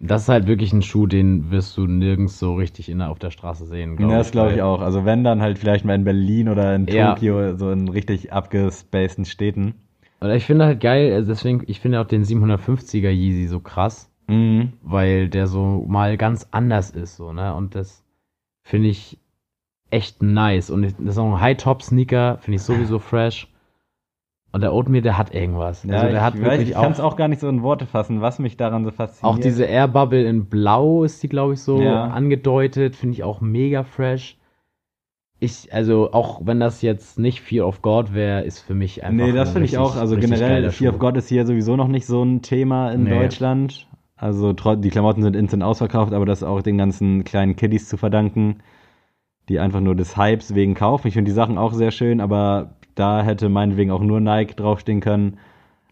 [0.00, 3.32] Das ist halt wirklich ein Schuh, den wirst du nirgends so richtig in, auf der
[3.32, 3.96] Straße sehen.
[3.96, 4.80] glaub das glaube ich auch.
[4.80, 7.14] Also wenn dann halt vielleicht mal in Berlin oder in Ja.
[7.14, 9.74] Tokio, so in richtig abgespaceden Städten.
[10.20, 14.10] Und ich finde halt geil, also deswegen, ich finde auch den 750er Yeezy so krass,
[14.26, 14.72] Mhm.
[14.82, 17.54] weil der so mal ganz anders ist, so, ne?
[17.54, 18.04] Und das
[18.64, 19.18] finde ich
[19.90, 20.70] echt nice.
[20.70, 23.48] Und das ist auch ein High-Top-Sneaker, finde ich sowieso fresh.
[24.50, 25.84] Und der Oatmeal, der hat irgendwas.
[25.84, 27.48] Ja, also der hat ich, weiß, wirklich ich kann es auch, auch gar nicht so
[27.48, 29.36] in Worte fassen, was mich daran so fasziniert.
[29.36, 32.06] auch diese Air Bubble in Blau ist die, glaube ich, so Ja.
[32.08, 34.37] angedeutet, finde ich auch mega fresh.
[35.40, 39.26] Ich, also auch wenn das jetzt nicht Fear of God wäre, ist für mich einfach.
[39.26, 39.96] Nee, das finde ich auch.
[39.96, 40.98] Also generell, Fear of.
[40.98, 43.10] God ist hier sowieso noch nicht so ein Thema in Nee.
[43.10, 43.86] Deutschland.
[44.16, 47.96] Also die Klamotten sind instant ausverkauft, aber das ist auch den ganzen kleinen Kiddies zu
[47.96, 48.56] verdanken,
[49.48, 51.06] die einfach nur des Hypes wegen kaufen.
[51.06, 55.00] Ich finde die Sachen auch sehr schön, aber da hätte meinetwegen auch nur Nike draufstehen
[55.00, 55.38] können.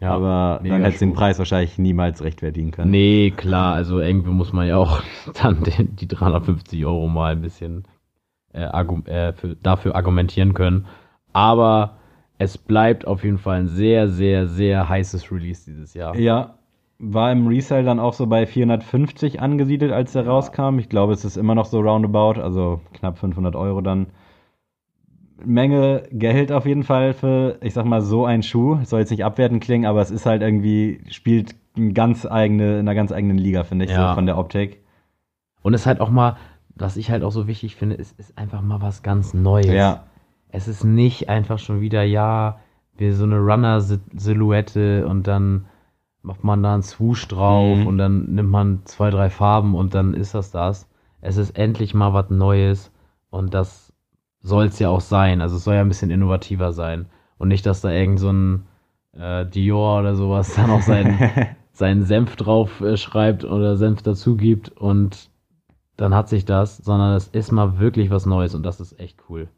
[0.01, 1.13] Ja, aber dann hätte es den.
[1.15, 2.91] Preis wahrscheinlich niemals rechtfertigen können.
[2.91, 5.03] Nee, klar, also irgendwie muss man ja auch
[5.43, 7.85] dann die 350 Euro mal ein bisschen
[8.57, 10.87] äh, argu äh, für, dafür argumentieren können.
[11.33, 11.97] Aber
[12.39, 16.17] es bleibt auf jeden Fall ein sehr, sehr, sehr heißes Release dieses Jahr.
[16.17, 16.55] Ja,
[16.99, 20.79] war im Resale dann auch so bei 450 angesiedelt, als der rauskam.
[20.79, 24.07] Ich glaube, es ist immer noch so roundabout, also knapp 500 Euro dann.
[25.45, 28.79] Menge Geld auf jeden Fall für, ich sag mal, so ein Schuh.
[28.85, 32.81] Soll jetzt nicht abwertend klingen, aber es ist halt irgendwie, spielt ein ganz eigene, in
[32.81, 34.09] einer ganz eigenen Liga, finde ich, Ja.
[34.09, 34.81] so von der Optik.
[35.63, 36.37] Und es ist halt auch mal,
[36.77, 39.67] was ich halt auch so wichtig finde, ist, ist einfach mal was ganz Neues.
[39.67, 40.05] Ja.
[40.51, 42.59] Es ist nicht einfach schon wieder, ja,
[42.97, 45.67] wie so eine Runner-Silhouette und dann
[46.23, 47.87] macht man da einen Swoosh drauf Mhm.
[47.87, 50.89] und dann nimmt man zwei, drei Farben und dann ist das das.
[51.21, 52.91] Es ist endlich mal was Neues
[53.31, 53.93] und das
[54.41, 55.41] soll es ja auch sein.
[55.41, 57.07] Also es soll ja ein bisschen innovativer sein
[57.39, 58.67] und nicht, dass da irgend so ein
[59.13, 61.19] äh, Dior oder sowas dann auch seinen,
[61.73, 65.31] seinen Senf drauf äh, schreibt oder Senf dazu gibt und
[65.97, 69.19] dann hat sich das, sondern es ist mal wirklich was Neues und das ist echt
[69.29, 69.49] cool.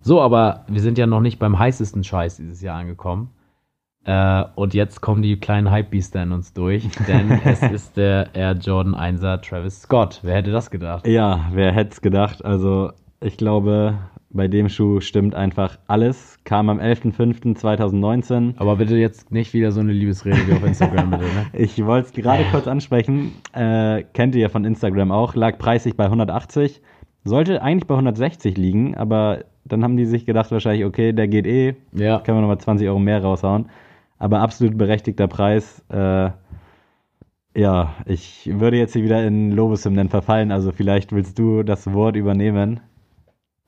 [0.00, 3.30] So, aber wir sind ja noch nicht beim heißesten Scheiß dieses Jahr angekommen.
[4.04, 8.54] Äh, und jetzt kommen die kleinen Hypebeaster in uns durch, denn es ist der Air
[8.54, 10.18] Jordan 1er Travis Scott.
[10.22, 11.06] Wer hätte das gedacht?
[11.06, 12.44] Ja, wer hätte es gedacht?
[12.44, 13.98] Also, ich glaube,
[14.32, 16.38] bei dem Schuh stimmt einfach alles.
[16.44, 18.54] Kam am 11.05.2019.
[18.56, 21.46] Aber bitte jetzt nicht wieder so eine Liebesrede wie auf Instagram, bitte, ne?
[21.52, 23.32] Ich wollte es gerade kurz ansprechen.
[23.52, 25.34] Äh, kennt ihr ja von Instagram auch.
[25.34, 26.80] Lag preislich bei 180.
[27.24, 31.46] Sollte eigentlich bei 160 liegen, aber dann haben die sich gedacht wahrscheinlich, okay, der geht
[31.46, 31.74] eh.
[31.92, 32.18] Ja.
[32.20, 33.66] Können wir nochmal 20 Euro mehr raushauen.
[34.18, 35.84] Aber absolut berechtigter Preis.
[35.88, 36.30] Äh,
[37.54, 40.52] ja, ich würde jetzt hier wieder in Lobeshymnen verfallen.
[40.52, 42.80] Also vielleicht willst du das Wort übernehmen.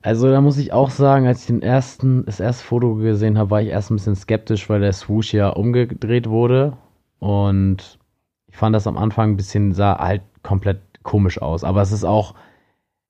[0.05, 3.49] Also da muss ich auch sagen, als ich den ersten, das erste Foto gesehen habe,
[3.49, 6.77] war ich erst ein bisschen skeptisch, weil der Swoosh ja umgedreht wurde.
[7.17, 7.97] Und
[8.47, 11.63] ich fand das am Anfang ein bisschen, sah halt komplett komisch aus.
[11.63, 12.35] Aber es ist auch,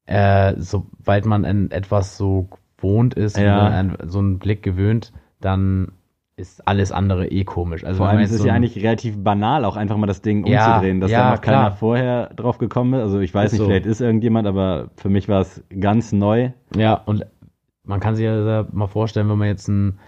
[0.05, 3.83] äh, sobald man an etwas so gewohnt ist, Ja.
[4.05, 5.91] so einen Blick gewöhnt, dann
[6.38, 7.86] ist alles andere eh komisch.
[7.86, 10.21] Also Vor allem ist es so ja ein- eigentlich relativ banal, auch einfach mal das
[10.21, 11.71] Ding Ja, umzudrehen, dass ja, da noch keiner klar.
[11.77, 13.01] vorher drauf gekommen ist.
[13.01, 13.65] Also ich weiß Ist nicht, so.
[13.67, 16.49] vielleicht ist irgendjemand, aber für mich war es ganz neu.
[16.75, 17.25] Ja, und
[17.83, 19.99] man kann sich ja mal vorstellen, wenn man jetzt einen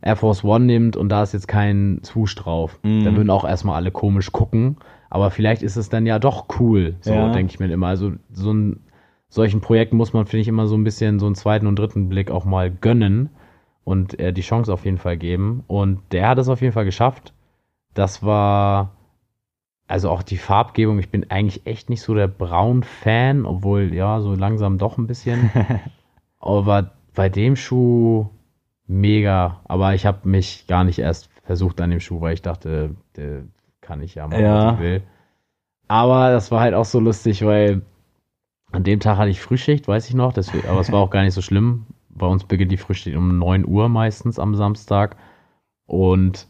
[0.00, 3.04] Air Force One nimmt und da ist jetzt kein Swoosh drauf, Mhm.
[3.04, 4.76] dann würden auch erstmal alle komisch gucken.
[5.10, 7.28] Aber vielleicht ist es dann ja doch cool, so Ja.
[7.30, 7.88] denke ich mir immer.
[7.88, 8.80] Also so ein
[9.28, 12.08] solchen Projekten muss man, finde ich, immer so ein bisschen so einen zweiten und dritten
[12.08, 13.28] Blick auch mal gönnen
[13.88, 15.64] und äh, die Chance auf jeden Fall geben.
[15.66, 17.32] Und der hat es auf jeden Fall geschafft.
[17.94, 18.90] Das war
[19.86, 20.98] also auch die Farbgebung.
[20.98, 25.50] Ich bin eigentlich echt nicht so der Braun-Fan, obwohl ja, so langsam doch ein bisschen.
[26.38, 28.26] Aber bei dem Schuh
[28.86, 29.60] mega.
[29.64, 33.44] Aber ich habe mich gar nicht erst versucht an dem Schuh, weil ich dachte, der
[33.80, 34.66] kann ich ja machen, Ja.
[34.66, 35.02] was ich will.
[35.88, 37.80] Aber das war halt auch so lustig, weil
[38.70, 40.34] an dem Tag hatte ich Frühschicht, weiß ich noch.
[40.34, 41.86] Deswegen, aber es war auch gar nicht so schlimm.
[42.18, 45.16] Bei uns beginnt die Frühschicht um 9 Uhr meistens am Samstag.
[45.86, 46.46] Und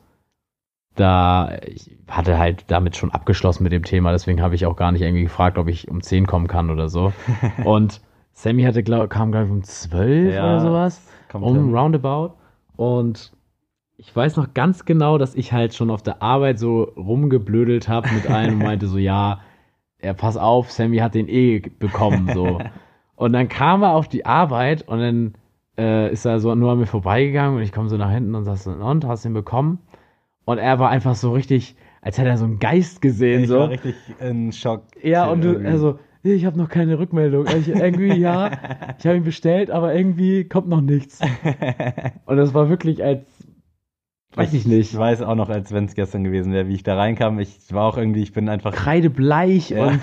[0.95, 4.91] da ich hatte halt damit schon abgeschlossen mit dem Thema, deswegen habe ich auch gar
[4.91, 7.13] nicht irgendwie gefragt, ob ich um 10 kommen kann oder so.
[7.65, 8.01] Und
[8.33, 11.09] Sammy hatte, glaub, kam, glaube ich, um 12 Ja, oder sowas.
[11.33, 11.75] Um hin.
[11.75, 12.35] Roundabout.
[12.77, 13.33] Und
[13.97, 18.09] ich weiß noch ganz genau, dass ich halt schon auf der Arbeit so rumgeblödelt habe
[18.15, 19.41] mit allen und meinte so, ja,
[20.01, 22.61] ja, pass auf, Sammy hat den eh bekommen, so.
[23.17, 25.35] Und dann kam er auf die Arbeit und dann
[25.79, 28.45] äh, ist er so nur an mir vorbeigegangen und ich komme so nach hinten und
[28.45, 29.79] sag so, und, hast ihn bekommen?
[30.45, 33.61] Und er war einfach so richtig, als hätte er so einen Geist gesehen, Ich so.
[33.61, 34.85] war richtig in Schock.
[35.03, 37.47] Ja, und du, also, ich habe noch keine Rückmeldung.
[37.47, 38.51] Ich, irgendwie, ja,
[38.99, 41.21] ich habe ihn bestellt, aber irgendwie kommt noch nichts.
[42.27, 43.38] Und das war wirklich als,
[44.35, 46.83] weiß ich nicht, Ich weiß auch noch, als wenn es gestern gewesen wäre, wie ich
[46.83, 47.39] da reinkam.
[47.39, 48.73] Ich war auch irgendwie, ich bin einfach.
[48.73, 49.87] kreidebleich Ja.
[49.89, 50.01] und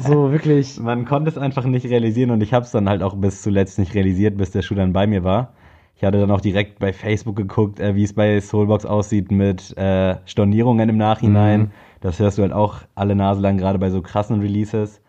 [0.00, 0.78] so wirklich.
[0.80, 3.78] Man konnte es einfach nicht realisieren und ich habe es dann halt auch bis zuletzt
[3.78, 5.52] nicht realisiert, bis der Schuh dann bei mir war.
[5.94, 9.76] Ich hatte dann auch direkt bei Facebook geguckt, äh, wie es bei Soulbox aussieht mit
[9.76, 11.60] äh, Stornierungen im Nachhinein.
[11.60, 11.70] Mhm.
[12.00, 15.00] Das hörst du halt auch alle Nase lang, gerade bei so krassen Releases.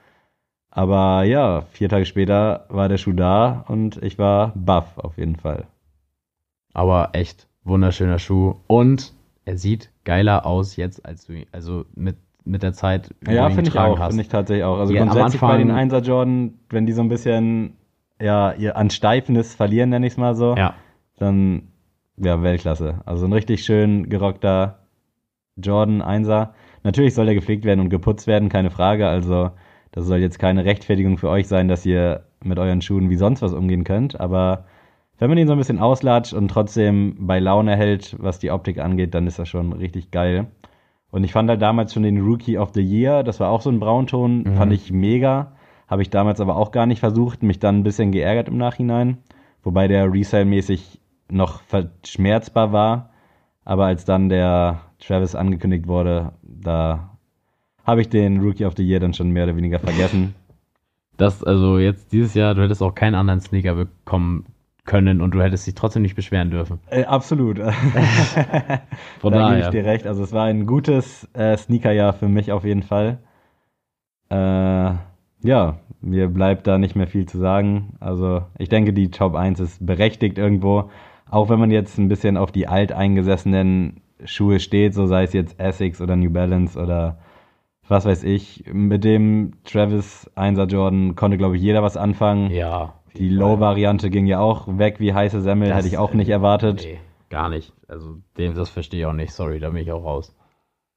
[0.70, 5.36] Aber ja, vier Tage später war der Schuh da und ich war baff auf jeden
[5.36, 5.66] Fall.
[6.74, 8.56] Aber echt wunderschöner Schuh.
[8.68, 9.14] Und
[9.46, 13.78] er sieht geiler aus jetzt, als du also mit, mit der Zeit, Ja, finde ich
[13.78, 14.06] auch.
[14.08, 14.80] Finde ich tatsächlich auch.
[14.80, 17.78] Also Ja, am grundsätzlich bei den 1er Jordan, wenn die so ein bisschen
[18.22, 20.76] ja, ihr an Steifnis verlieren, nenne ich es mal so, Ja,
[21.18, 21.70] dann
[22.18, 23.02] ja, Weltklasse.
[23.06, 24.80] Also ein richtig schön gerockter
[25.56, 26.50] Jordan 1er.
[26.84, 29.08] Natürlich soll der gepflegt werden und geputzt werden, keine Frage.
[29.08, 29.52] Also
[29.92, 33.42] das soll jetzt keine Rechtfertigung für euch sein, dass ihr mit euren Schuhen wie sonst
[33.42, 34.20] was umgehen könnt.
[34.20, 34.66] Aber
[35.20, 38.80] wenn man ihn so ein bisschen auslatscht und trotzdem bei Laune hält, was die Optik
[38.80, 40.48] angeht, dann ist das schon richtig geil.
[41.12, 43.70] Und ich fand halt damals schon den Rookie of the Year, das war auch so
[43.70, 44.56] ein Braunton, Mhm.
[44.56, 45.54] fand ich mega.
[45.88, 49.20] Habe ich damals aber auch gar nicht versucht, mich dann ein bisschen geärgert im Nachhinein.
[49.62, 51.00] Wobei der Resale-mäßig
[51.30, 53.10] noch verschmerzbar war.
[53.64, 57.12] Aber als dann der Travis angekündigt wurde, da
[57.86, 60.34] habe ich den Rookie of the Year dann schon mehr oder weniger vergessen.
[61.18, 64.46] das, also jetzt dieses Jahr, du hättest auch keinen anderen Sneaker bekommen
[64.86, 66.80] können und du hättest dich trotzdem nicht beschweren dürfen.
[66.90, 67.58] Äh, absolut.
[69.20, 70.06] Von da gebe ich dir recht.
[70.08, 73.20] Also es war ein gutes äh, Sneakerjahr für mich auf jeden Fall.
[74.30, 74.36] Äh,
[75.46, 77.96] Ja, mir bleibt da nicht mehr viel zu sagen.
[78.00, 80.90] Also ich denke, die Top 1 ist berechtigt irgendwo.
[81.30, 85.60] Auch wenn man jetzt ein bisschen auf die alteingesessenen Schuhe steht, so sei es jetzt
[85.60, 87.20] Essex oder New Balance oder
[87.88, 88.64] was weiß ich.
[88.72, 92.52] Mit dem Travis 1er Jordan konnte, glaube ich, jeder was anfangen.
[92.52, 92.94] Ja.
[93.18, 96.82] Die Low-Variante ging ja auch weg wie heiße Semmel, Das- hätte ich auch nicht erwartet.
[96.84, 97.00] Nee,
[97.30, 97.74] gar nicht.
[97.88, 99.34] Also dem, das verstehe ich auch nicht.
[99.34, 100.36] Sorry, da bin ich auch raus.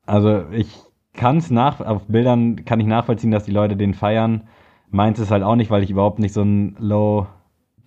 [0.07, 0.69] Also ich
[1.13, 4.49] kann es nach, auf Bildern kann ich nachvollziehen, dass die Leute den feiern.
[4.91, 7.27] Meins ist halt auch nicht, weil ich überhaupt nicht so ein Low,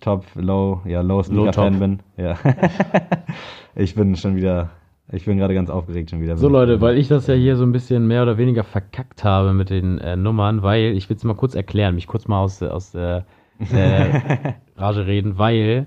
[0.00, 2.00] Top, Low, ja, Low Sneaker Fan bin.
[2.16, 2.36] Ja.
[3.74, 4.70] ich bin schon wieder,
[5.12, 6.36] ich bin gerade ganz aufgeregt schon wieder.
[6.36, 9.52] So Leute, weil ich das ja hier so ein bisschen mehr oder weniger verkackt habe
[9.52, 12.62] mit den äh, Nummern, weil, ich will es mal kurz erklären, mich kurz mal aus,
[12.62, 13.22] aus der äh,
[14.76, 15.86] Rage reden, weil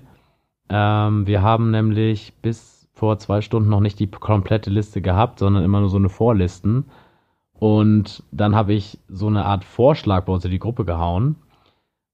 [0.68, 5.64] ähm, wir haben nämlich bis vor zwei Stunden noch nicht die komplette Liste gehabt, sondern
[5.64, 6.84] immer nur so eine Vorlisten.
[7.58, 11.36] Und dann habe ich so eine Art Vorschlag bei uns in die Gruppe gehauen.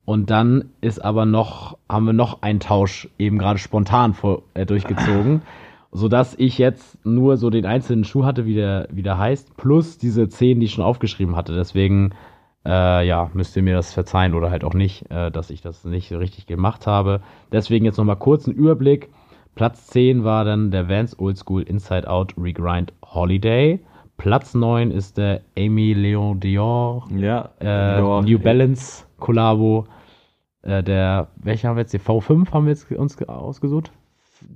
[0.05, 4.67] Und dann ist aber noch, haben wir noch einen Tausch eben gerade spontan vor, äh,
[4.67, 5.43] durchgezogen,
[5.93, 9.99] sodass ich jetzt nur so den einzelnen Schuh hatte, wie der, wie der heißt, plus
[9.99, 11.55] diese zehn, die ich schon aufgeschrieben hatte.
[11.55, 12.15] Deswegen,
[12.67, 15.85] äh, ja, müsst ihr mir das verzeihen oder halt auch nicht, äh, dass ich das
[15.85, 17.21] nicht so richtig gemacht habe.
[17.53, 19.09] Deswegen jetzt nochmal kurz ein Überblick.
[19.55, 23.81] Platz 10 war dann der Vans Old School Inside Out Regrind Holiday.
[24.17, 28.23] Platz 9 ist der Amy Leon Dior Ja, äh, Dior.
[28.23, 29.87] New Balance Collabo.
[30.63, 31.93] Äh, der, welcher haben wir jetzt?
[31.95, 33.91] Die V5 haben wir jetzt uns ge- ausgesucht?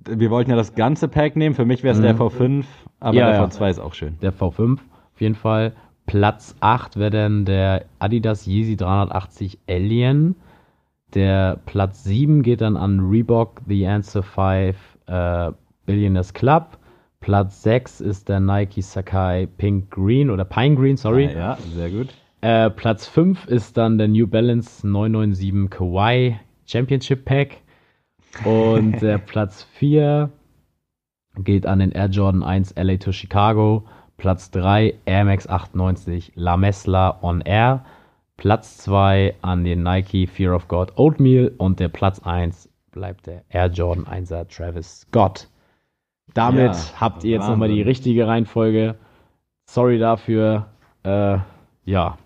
[0.06, 1.54] Wir wollten ja das ganze Pack nehmen.
[1.54, 2.64] Für mich wäre es der V5,
[3.00, 3.18] aber Mhm.
[3.18, 3.44] Ja, der ja.
[3.46, 4.18] V2 ist auch schön.
[4.20, 5.72] Der V5 auf jeden Fall.
[6.06, 10.36] Platz 8 wäre dann der Adidas Yeezy 380 Alien.
[11.14, 14.76] Der Platz 7 geht dann an Reebok The Answer 5
[15.06, 15.52] äh,
[15.86, 16.78] Billionaires Club.
[17.20, 21.28] Platz 6 ist der Nike Sakai Pink Green oder Pine Green, sorry.
[21.28, 22.08] Ah, ja, sehr gut.
[22.42, 27.62] Äh, Platz 5 ist dann der New Balance 997 Kawaii Championship Pack.
[28.44, 30.30] Und der Platz 4
[31.38, 33.86] geht an den Air Jordan 1 LA to Chicago.
[34.16, 37.84] Platz 3 Air Max 98 La Mesla On Air.
[38.36, 41.52] Platz 2 an den Nike Fear of God Oatmeal.
[41.58, 45.48] Und der Platz 1 bleibt der Air Jordan 1er Travis Scott.
[46.32, 48.96] Damit Ja, habt ihr jetzt nochmal die richtige Reihenfolge.
[49.66, 50.66] Sorry dafür.
[51.04, 51.38] Äh,
[51.84, 52.16] ja,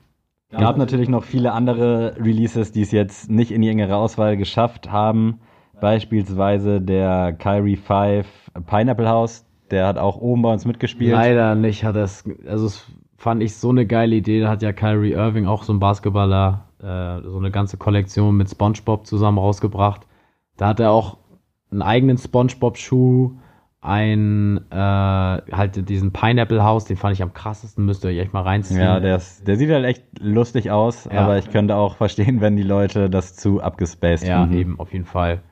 [0.51, 4.91] Gab natürlich noch viele andere Releases, die es jetzt nicht in die engere Auswahl geschafft
[4.91, 5.41] haben.
[5.79, 8.27] Beispielsweise der Kyrie 5
[8.67, 11.13] Pineapple House, der hat auch oben bei uns mitgespielt.
[11.13, 14.41] Leider nicht hat das, also es fand ich so eine geile Idee.
[14.41, 18.49] Da hat ja Kyrie Irving auch so ein Basketballer, äh, so eine ganze Kollektion mit
[18.51, 20.07] SpongeBob zusammen rausgebracht.
[20.57, 21.19] Da hat er auch
[21.71, 23.33] einen eigenen SpongeBob-Schuh,
[23.81, 28.33] ein, äh, halt diesen Pineapple House, den fand ich am krassesten, müsst ihr euch echt
[28.33, 28.81] mal reinziehen.
[28.81, 31.21] Ja, der, ist, der sieht halt echt lustig aus, Ja.
[31.23, 34.59] aber ich könnte auch verstehen, wenn die Leute das zu abgespaced Ja, finden.
[34.59, 35.43] eben, auf jeden Fall.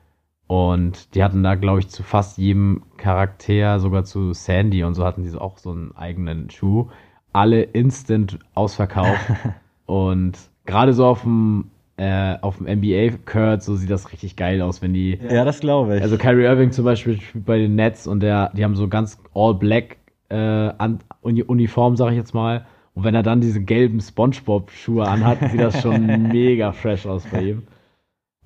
[0.47, 5.03] Und die hatten da, glaube ich, zu fast jedem Charakter, sogar zu Sandy und so
[5.03, 6.87] hatten die auch so einen eigenen Schuh.
[7.33, 9.31] Alle instant ausverkauft.
[9.85, 11.65] und gerade so auf dem,
[11.97, 15.19] äh, auf dem NBA-Kurt, so sieht das richtig geil aus, wenn die.
[15.29, 16.01] Ja, das glaube ich.
[16.01, 19.19] Also Kyrie Irving zum Beispiel spielt bei den Nets und der, die haben so ganz
[19.33, 19.97] all-black
[20.29, 22.65] äh, an, Uni Uniform, sag ich jetzt mal.
[22.93, 27.41] Und wenn er dann diese gelben Spongebob-Schuhe anhat, sieht das schon mega fresh aus bei
[27.43, 27.63] ihm.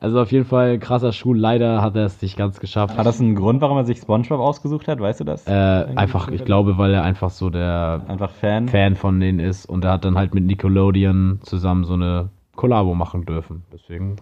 [0.02, 1.34] Also auf jeden Fall ein krasser Schuh.
[1.34, 2.97] Leider hat er es nicht ganz geschafft.
[2.97, 4.99] hat das einen Grund, warum er sich SpongeBob ausgesucht hat?
[4.99, 5.45] Weißt du das?
[5.47, 8.68] äh, einfach, ich glaube, weil er einfach so der Einfach Fan?
[8.68, 12.95] Fan von denen ist und er hat dann halt mit Nickelodeon zusammen so eine Kollabo
[12.95, 13.64] machen dürfen.
[13.72, 14.16] Deswegen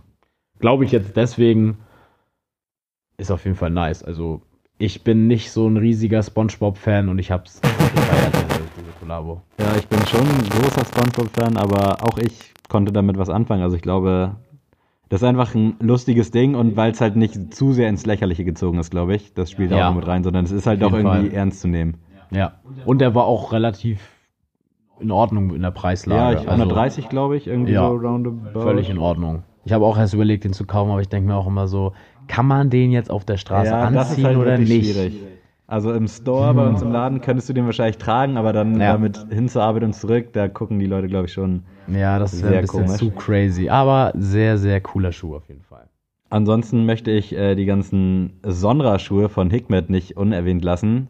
[0.60, 1.78] glaube ich jetzt deswegen
[3.16, 4.04] ist auf jeden Fall nice.
[4.04, 4.42] Also
[4.80, 9.42] ich bin nicht so ein riesiger SpongeBob-Fan und ich hab's gefeiert, diese, diese Kollabo.
[9.58, 13.64] Ja, ich bin schon ein großer SpongeBob-Fan, aber auch ich konnte damit was anfangen.
[13.64, 14.36] Also ich glaube,
[15.10, 18.46] das ist einfach ein lustiges Ding und weil es halt nicht zu sehr ins Lächerliche
[18.46, 19.90] gezogen ist, glaube ich, das spielt Ja.
[19.90, 21.34] auch mit rein, sondern es ist halt auch irgendwie Fall.
[21.34, 21.98] ernst zu nehmen.
[22.32, 22.54] Ja.
[22.86, 24.00] Und er war auch relativ
[25.00, 26.36] in Ordnung in der Preislage.
[26.36, 27.88] Ja, ich, 130, glaube ich, irgendwie Ja.
[27.90, 28.60] so roundabout.
[28.62, 29.44] Völlig in Ordnung.
[29.66, 31.94] Ich habe auch erst überlegt, den zu kaufen, aber ich denke mir auch immer so,
[32.28, 34.68] kann man den jetzt auf der Straße Ja, anziehen halt oder nicht?
[34.68, 35.14] schwierig.
[35.70, 38.94] Also im Store bei uns im Laden könntest du den wahrscheinlich tragen, aber dann Ja.
[38.94, 41.62] damit hin zur Arbeit und zurück, da gucken die Leute, glaube ich, schon.
[41.88, 42.98] Ja, das wäre Sehr ein bisschen komisch.
[42.98, 43.70] zu crazy.
[43.70, 45.88] Aber sehr, sehr cooler Schuh auf jeden Fall.
[46.32, 51.08] Ansonsten möchte ich äh, die ganzen Sonra-Schuhe von Hikmet nicht unerwähnt lassen.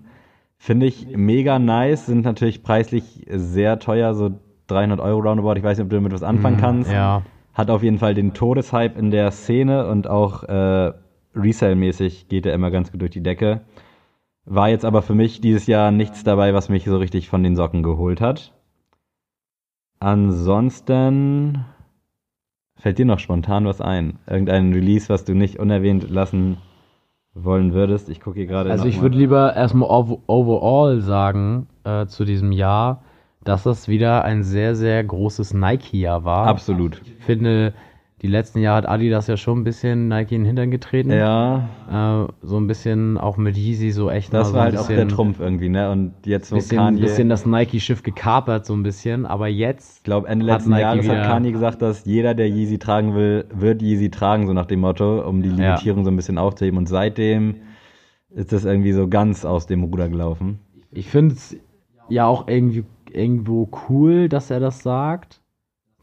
[0.58, 4.32] Finde ich mega nice, sind natürlich preislich sehr teuer, so
[4.68, 5.54] 300 Euro roundabout.
[5.58, 6.90] Ich weiß nicht, ob du damit was anfangen kannst.
[6.90, 7.22] Mhm, Ja.
[7.54, 10.92] Hat auf jeden Fall den Todeshype in der Szene und auch äh,
[11.36, 13.62] Resale-mäßig geht er immer ganz gut durch die Decke.
[14.52, 17.56] War jetzt aber für mich dieses Jahr nichts dabei, was mich so richtig von den
[17.56, 18.54] Socken geholt hat.
[20.00, 21.66] Ansonsten
[22.78, 24.20] Fällt dir noch spontan was ein?
[24.26, 26.58] Irgendein Release, was du nicht unerwähnt lassen
[27.34, 28.10] wollen würdest?
[28.10, 28.72] Ich gucke hier gerade.
[28.72, 33.04] Also ich würde lieber erstmal ov- overall sagen äh, zu diesem Jahr,
[33.44, 36.48] dass das wieder ein sehr, sehr großes Nike-Jahr war.
[36.48, 37.02] Absolut.
[37.20, 37.74] Ich finde,
[38.22, 41.12] die letzten Jahre hat Adidas ja schon ein bisschen Nike in den Hintern getreten.
[41.12, 44.66] Ja, Äh, so ein bisschen auch mit Yeezy so echt das mal so war ein
[44.66, 45.90] halt auch bisschen, der Trumpf irgendwie, ne?
[45.90, 47.02] Und jetzt, wo Bisschen, Kanye.
[47.02, 51.08] bisschen das Nike-Schiff gekapert so ein bisschen, aber jetzt ich glaube, Ende letzten Nike Jahres
[51.10, 54.82] hat Kanye gesagt, dass jeder, der Yeezy tragen will, wird Yeezy tragen, so nach dem
[54.82, 55.56] Motto, um die Ja.
[55.56, 56.78] Limitierung so ein bisschen aufzuheben.
[56.78, 57.56] Und seitdem
[58.32, 60.60] ist das irgendwie so ganz aus dem Ruder gelaufen.
[60.92, 61.56] Ich finde es
[62.10, 65.42] ja auch irgendwie irgendwo cool, dass er das sagt.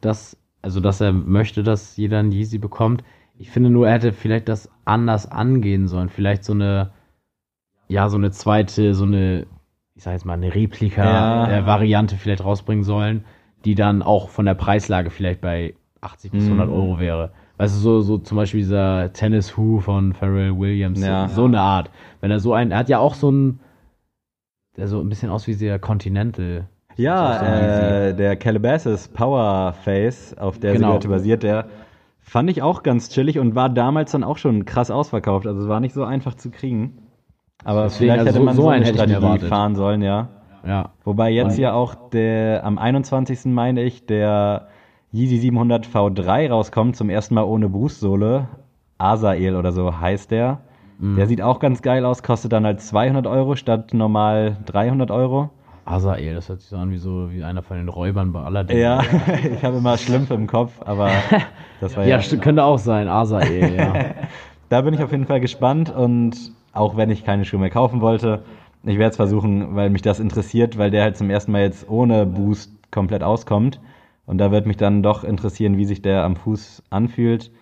[0.00, 0.36] Dass,
[0.66, 3.04] also, dass er möchte, dass jeder ein Yeezy bekommt.
[3.38, 6.08] Ich finde nur, er hätte vielleicht das anders angehen sollen.
[6.08, 6.90] Vielleicht so eine,
[7.86, 9.46] ja, so eine zweite, so eine,
[9.94, 10.52] ich sag jetzt mal, eine Ja.
[10.54, 13.24] Replika-Variante vielleicht rausbringen sollen,
[13.64, 16.54] die dann auch von der Preislage vielleicht bei 80 bis Mhm.
[16.60, 17.30] 100 Euro wäre.
[17.58, 21.28] Weißt du, so, so zum Beispiel dieser Tennis Who von Pharrell Williams, Ja.
[21.28, 21.92] so, so eine Art.
[22.20, 23.60] Wenn er so ein, er hat ja auch so ein,
[24.76, 26.66] der so ein bisschen aus wie der Continental.
[26.96, 27.42] Ja,
[28.08, 30.86] äh, der Calabasas Power Face, auf der Genau.
[30.88, 31.66] Silhouette basiert, der
[32.20, 35.46] fand ich auch ganz chillig und war damals dann auch schon krass ausverkauft.
[35.46, 36.98] Also es war nicht so einfach zu kriegen.
[37.64, 40.28] Aber Deswegen, vielleicht also hätte man so so, einen eine Strategie fahren sollen, ja.
[40.66, 40.90] Ja.
[41.04, 43.46] Wobei jetzt ja auch der am 21.
[43.46, 44.68] meine ich, der
[45.12, 48.48] Yeezy 700 V3 rauskommt, zum ersten Mal ohne Brustsohle.
[48.98, 50.60] Asael oder so heißt der.
[50.98, 51.16] Mhm.
[51.16, 55.50] Der sieht auch ganz geil aus, kostet dann halt 200 Euro statt normal 300 Euro.
[55.86, 58.78] Asael, das hört sich so an wie so wie einer von den Räubern bei Aladdin.
[58.78, 59.02] Ja,
[59.56, 61.10] ich habe immer Schlümpfe im Kopf, aber
[61.80, 62.16] das war ja.
[62.16, 63.94] Ja, st- könnte auch sein, Asael, ja.
[64.68, 66.32] Da bin ich auf jeden Fall gespannt und
[66.72, 68.42] auch wenn ich keine Schuhe mehr kaufen wollte,
[68.82, 71.88] ich werde es versuchen, weil mich das interessiert, weil der halt zum ersten Mal jetzt
[71.88, 73.80] ohne Boost komplett auskommt.
[74.26, 77.52] Und da wird mich dann doch interessieren, wie sich der am Fuß anfühlt.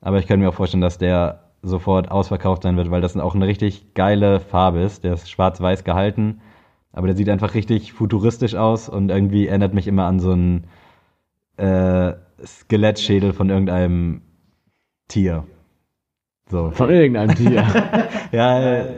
[0.00, 3.34] Aber ich könnte mir auch vorstellen, dass der sofort ausverkauft sein wird, weil das auch
[3.34, 5.02] eine richtig geile Farbe ist.
[5.04, 6.40] Der ist schwarz-weiß gehalten,
[6.92, 10.64] aber der sieht einfach richtig futuristisch aus und irgendwie erinnert mich immer an so einen
[11.56, 12.12] äh,
[12.44, 14.22] Skelettschädel von irgendeinem
[15.08, 15.44] Tier.
[16.48, 16.70] So.
[16.70, 17.66] Von irgendeinem Tier.
[18.32, 18.94] Ja, äh,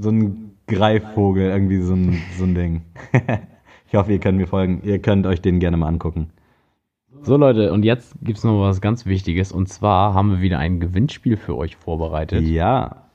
[0.00, 2.82] so ein Greifvogel, irgendwie so ein, so ein Ding.
[3.86, 4.80] ich hoffe, ihr könnt mir folgen.
[4.82, 6.30] Ihr könnt euch den gerne mal angucken.
[7.20, 9.52] So Leute, und jetzt gibt's noch was ganz Wichtiges.
[9.52, 12.44] Und zwar haben wir wieder ein Gewinnspiel für euch vorbereitet.
[12.44, 13.07] Ja.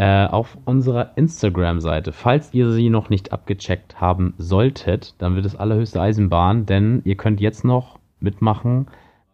[0.00, 2.12] Äh, auf unserer Instagram-Seite.
[2.12, 7.16] Falls ihr sie noch nicht abgecheckt haben solltet, dann wird es allerhöchste Eisenbahn, denn ihr
[7.18, 8.86] könnt jetzt noch mitmachen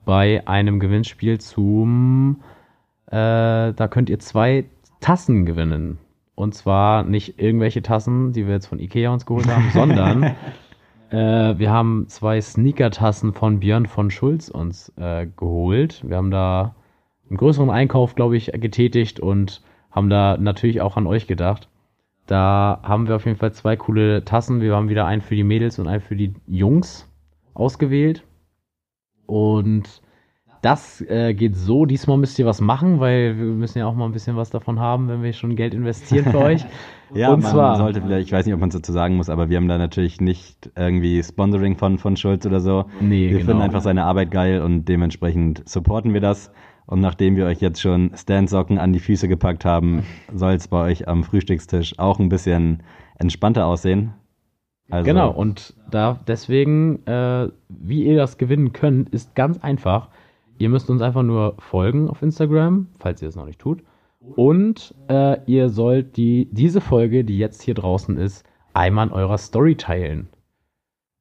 [0.04, 2.40] bei einem Gewinnspiel zum,
[3.06, 3.12] äh,
[3.74, 4.64] da könnt ihr zwei
[4.98, 5.98] Tassen gewinnen.
[6.34, 10.34] Und zwar nicht irgendwelche Tassen, die wir jetzt von Ikea uns geholt haben, sondern
[11.10, 16.02] äh, wir haben zwei Sneaker-Tassen von Björn von Schulz uns äh, geholt.
[16.04, 16.74] Wir haben da
[17.30, 19.62] einen größeren Einkauf, glaube ich, getätigt und
[19.96, 21.68] haben da natürlich auch an euch gedacht.
[22.26, 24.60] Da haben wir auf jeden Fall zwei coole Tassen.
[24.60, 27.08] Wir haben wieder einen für die Mädels und einen für die Jungs
[27.54, 28.22] ausgewählt.
[29.26, 30.02] Und
[30.62, 31.86] das äh, geht so.
[31.86, 34.80] Diesmal müsst ihr was machen, weil wir müssen ja auch mal ein bisschen was davon
[34.80, 36.64] haben, wenn wir schon Geld investieren für euch.
[37.14, 39.28] Ja, Und man zwar- sollte vielleicht, ich weiß nicht, ob man es dazu sagen muss,
[39.30, 42.86] aber wir haben da natürlich nicht irgendwie Sponsoring von, von Schulz oder so.
[43.00, 43.50] Nee, wir genau.
[43.50, 46.50] finden einfach seine Arbeit geil und dementsprechend supporten wir das.
[46.86, 50.84] Und nachdem wir euch jetzt schon Standsocken an die Füße gepackt haben, soll es bei
[50.84, 52.82] euch am Frühstückstisch auch ein bisschen
[53.18, 54.12] entspannter aussehen.
[54.88, 60.10] Also, Genau, und da deswegen, äh, wie ihr das gewinnen könnt, ist ganz einfach.
[60.58, 63.82] Ihr müsst uns einfach nur folgen auf Instagram, falls ihr es noch nicht tut.
[64.20, 69.38] Und äh, ihr sollt die, diese Folge, die jetzt hier draußen ist, einmal in eurer
[69.38, 70.28] Story teilen.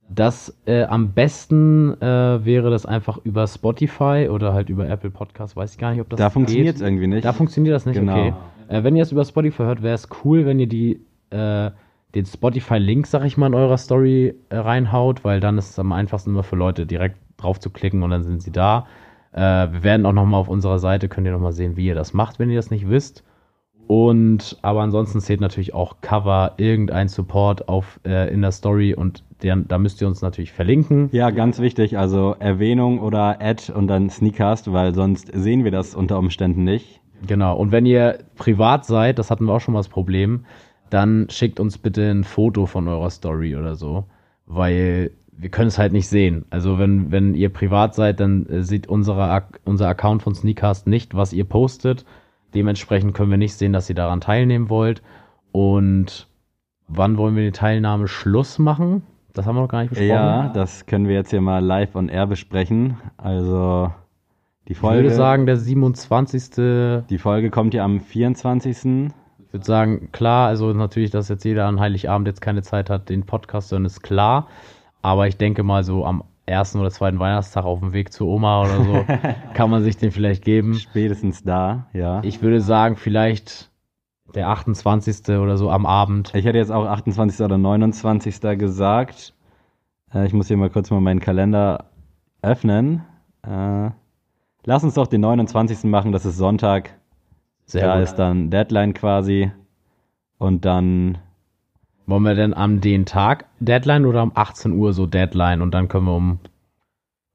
[0.07, 5.55] Das äh, am besten äh, wäre das einfach über Spotify oder halt über Apple Podcast,
[5.55, 7.25] weiß ich gar nicht, ob das da funktioniert es irgendwie nicht.
[7.25, 8.13] Da funktioniert das nicht, Genau.
[8.13, 8.33] okay.
[8.67, 11.01] Äh, wenn ihr es über Spotify hört, wäre es cool, wenn ihr die,
[11.31, 11.71] äh,
[12.13, 15.91] den Spotify-Link, sag ich mal, in eurer Story äh, reinhaut, weil dann ist es am
[15.91, 18.85] einfachsten immer für Leute direkt drauf zu klicken und dann sind sie da.
[19.33, 22.13] Äh, wir werden auch nochmal auf unserer Seite, könnt ihr nochmal sehen, wie ihr das
[22.13, 23.23] macht, wenn ihr das nicht wisst.
[23.87, 29.23] Und aber ansonsten zählt natürlich auch Cover, irgendein Support auf äh, in der Story und
[29.43, 31.09] der, da müsst ihr uns natürlich verlinken.
[31.11, 35.93] Ja, ganz wichtig, also Erwähnung oder Ad und dann Sneakcast, weil sonst sehen wir das
[35.93, 37.01] unter Umständen nicht.
[37.27, 37.55] Genau.
[37.55, 40.45] Und wenn ihr privat seid, das hatten wir auch schon mal das Problem,
[40.89, 44.05] dann schickt uns bitte ein Foto von eurer Story oder so,
[44.45, 46.45] weil wir können es halt nicht sehen.
[46.49, 51.15] Also wenn, wenn ihr privat seid, dann äh, sieht unsere, unser Account von Sneakcast nicht,
[51.15, 52.05] was ihr postet.
[52.55, 55.03] Dementsprechend können wir nicht sehen, dass ihr daran teilnehmen wollt.
[55.51, 56.27] Und
[56.87, 59.03] wann wollen wir die Teilnahme Schluss machen?
[59.33, 60.09] Das haben wir noch gar nicht besprochen.
[60.09, 62.97] Ja, das können wir jetzt hier mal live on air besprechen.
[63.17, 63.91] Also
[64.67, 67.05] Die Ich Folge, würde sagen, der 27.
[67.09, 69.11] die Folge kommt ja am 24.
[69.39, 73.09] Ich würde sagen, klar, also natürlich, dass jetzt jeder an Heiligabend jetzt keine Zeit hat,
[73.09, 74.47] den Podcast zu hören, ist klar.
[75.01, 78.61] Aber ich denke mal so am ersten oder zweiten Weihnachtstag auf dem Weg zur Oma
[78.61, 79.05] oder so,
[79.53, 80.75] kann man sich den vielleicht geben.
[80.75, 82.19] Spätestens da, ja.
[82.19, 83.71] Ich, Ich würde sagen, vielleicht
[84.33, 85.37] der 28.
[85.37, 86.33] oder so am Abend.
[86.45, 87.43] hätte jetzt auch 28.
[87.43, 88.41] oder 29.
[88.57, 89.33] gesagt.
[90.13, 91.85] Äh, ich muss hier mal kurz mal meinen Kalender
[92.41, 93.03] öffnen.
[93.43, 93.89] Äh,
[94.65, 95.85] lass uns doch den 29.
[95.85, 96.97] machen, das ist Sonntag.
[97.65, 98.03] Sehr da gut.
[98.03, 99.51] ist dann Deadline quasi.
[100.37, 101.17] Und dann,
[102.07, 105.87] Wollen wir denn am den Tag Deadline oder um 18 Uhr so Deadline und dann
[105.87, 106.39] können wir um,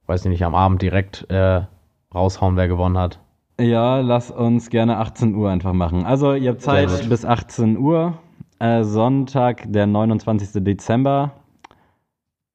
[0.07, 1.63] weiß ich nicht, am Abend direkt äh,
[2.15, 3.19] raushauen, wer gewonnen hat.
[3.61, 6.05] ja, lass uns gerne 18 Uhr einfach machen.
[6.05, 8.19] Also ihr habt Zeit bis 18 Uhr.
[8.61, 10.63] Äh, Sonntag, der 29.
[10.63, 11.33] Dezember.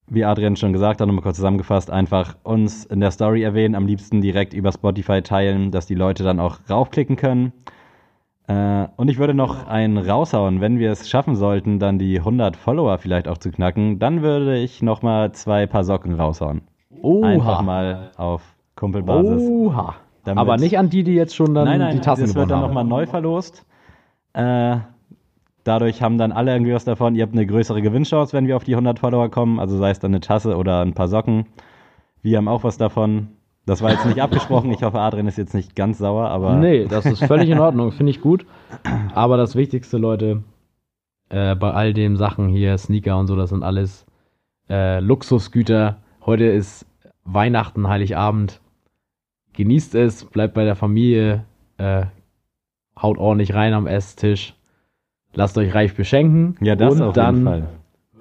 [0.07, 3.87] Wie Adrian schon gesagt hat, nochmal kurz zusammengefasst, einfach uns in der Story erwähnen, am
[3.87, 7.53] liebsten direkt über Spotify teilen, dass die Leute dann auch raufklicken können.
[8.47, 12.55] Äh, und ich würde noch einen raushauen, wenn wir es schaffen sollten, dann die 100
[12.55, 16.61] Follower vielleicht auch zu knacken, dann würde ich nochmal zwei Paar Socken raushauen.
[17.01, 17.27] Oha.
[17.27, 18.41] Einfach mal auf
[18.75, 19.41] Kumpelbasis.
[19.49, 19.95] Oha.
[20.23, 22.49] Damit- Aber nicht an die, die jetzt schon dann nein, nein, die Tassen das wird
[22.51, 22.67] dann haben.
[22.67, 23.65] nochmal neu verlost.
[24.33, 24.77] Äh,
[25.63, 27.15] dadurch haben dann alle irgendwie was davon.
[27.15, 29.59] Ihr habt eine größere Gewinnchance, wenn wir auf die 100 Follower kommen.
[29.59, 31.45] Also sei es dann eine Tasse oder ein paar Socken.
[32.21, 33.29] Wir haben auch was davon.
[33.65, 34.71] Das war jetzt nicht abgesprochen.
[34.71, 37.91] Ich hoffe, Adrian ist jetzt nicht ganz sauer, aber Nee, das ist völlig in Ordnung,
[37.93, 38.45] finde ich gut.
[39.13, 40.43] Aber das Wichtigste, Leute,
[41.29, 44.05] äh, bei all den Sachen hier, Sneaker und so, das sind alles
[44.69, 45.97] äh, Luxusgüter.
[46.25, 46.85] Heute ist
[47.23, 48.61] Weihnachten, Heiligabend.
[49.53, 51.45] Genießt es, bleibt bei der Familie,
[51.77, 52.05] äh,
[53.01, 54.53] haut ordentlich rein am Esstisch.
[55.33, 56.55] Lasst euch reich beschenken.
[56.61, 57.67] ja, das und auf dann jeden Fall.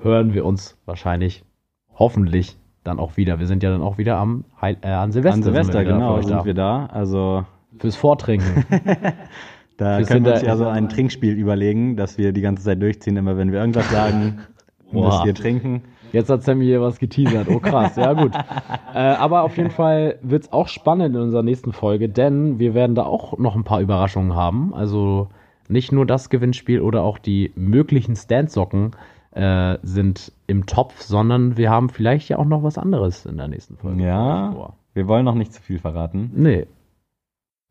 [0.00, 1.44] hören wir uns wahrscheinlich,
[1.92, 3.38] hoffentlich, dann auch wieder.
[3.40, 5.34] Wir sind ja dann auch wieder am Heil äh, an Silvester.
[5.34, 6.44] An sind Silvester, für genau, sind da.
[6.44, 6.86] wir da.
[6.86, 7.44] Also
[7.78, 8.64] Fürs Vortrinken.
[9.76, 12.62] da Wir können sind wir uns ja so ein Trinkspiel überlegen, dass wir die ganze
[12.62, 13.16] Zeit durchziehen.
[13.16, 14.38] Immer wenn wir irgendwas sagen,
[14.92, 15.82] müsst ihr trinken.
[16.12, 17.48] Jetzt hat Sammy hier was geteasert.
[17.48, 18.32] Oh krass, ja gut.
[18.94, 22.72] äh, aber auf jeden Fall wird es auch spannend in unserer nächsten Folge, denn wir
[22.74, 24.72] werden da auch noch ein paar Überraschungen haben.
[24.74, 25.28] Also
[25.68, 28.92] nicht nur das Gewinnspiel oder auch die möglichen Standsocken
[29.34, 33.48] äh, sind im Topf, sondern wir haben vielleicht ja auch noch was anderes in der
[33.48, 34.02] nächsten Folge.
[34.02, 34.74] Ja.
[34.94, 36.30] Wir wollen noch nicht zu viel verraten.
[36.34, 36.66] Nee.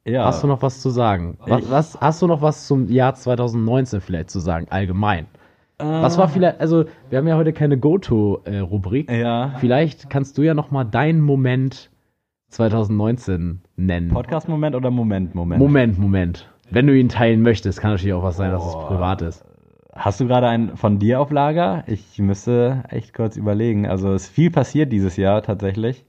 [0.05, 0.25] Ja.
[0.25, 1.37] Hast du noch was zu sagen?
[1.45, 5.27] Was, was hast du noch was zum Jahr 2019 vielleicht zu sagen, allgemein?
[5.77, 9.11] Was war vielleicht, also wir haben ja heute keine Go-To-Rubrik.
[9.11, 9.55] Ja.
[9.59, 11.89] Vielleicht kannst du ja noch mal deinen Moment
[12.49, 14.09] 2019 nennen.
[14.09, 15.59] Podcast-Moment oder Moment-Moment?
[15.59, 16.49] Moment, Moment.
[16.69, 19.43] Wenn du ihn teilen möchtest, kann natürlich auch was sein, dass es privat ist.
[19.95, 21.83] Hast du gerade einen von dir auf Lager?
[21.87, 23.85] Ich müsste echt kurz überlegen.
[23.87, 26.05] Also es ist viel passiert dieses Jahr tatsächlich.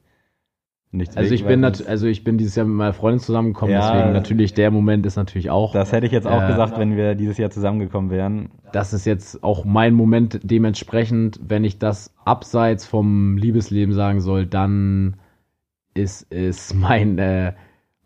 [0.91, 3.93] Nichts Also ich bin also ich bin dieses Jahr mit meiner Freundin zusammengekommen, Ja.
[3.93, 5.73] deswegen natürlich der Moment ist natürlich auch.
[5.73, 8.51] Das hätte ich jetzt auch Äh, gesagt, wenn wir dieses Jahr zusammengekommen wären.
[8.73, 14.47] das ist jetzt auch mein Moment dementsprechend, wenn ich das abseits vom Liebesleben sagen soll,
[14.47, 15.17] dann
[15.95, 17.53] ist es mein äh,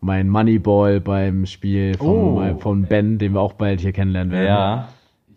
[0.01, 2.57] mein Moneyball beim Spiel von, Oh.
[2.57, 4.47] von Ben, den wir auch bald hier kennenlernen werden.
[4.47, 4.87] Ja.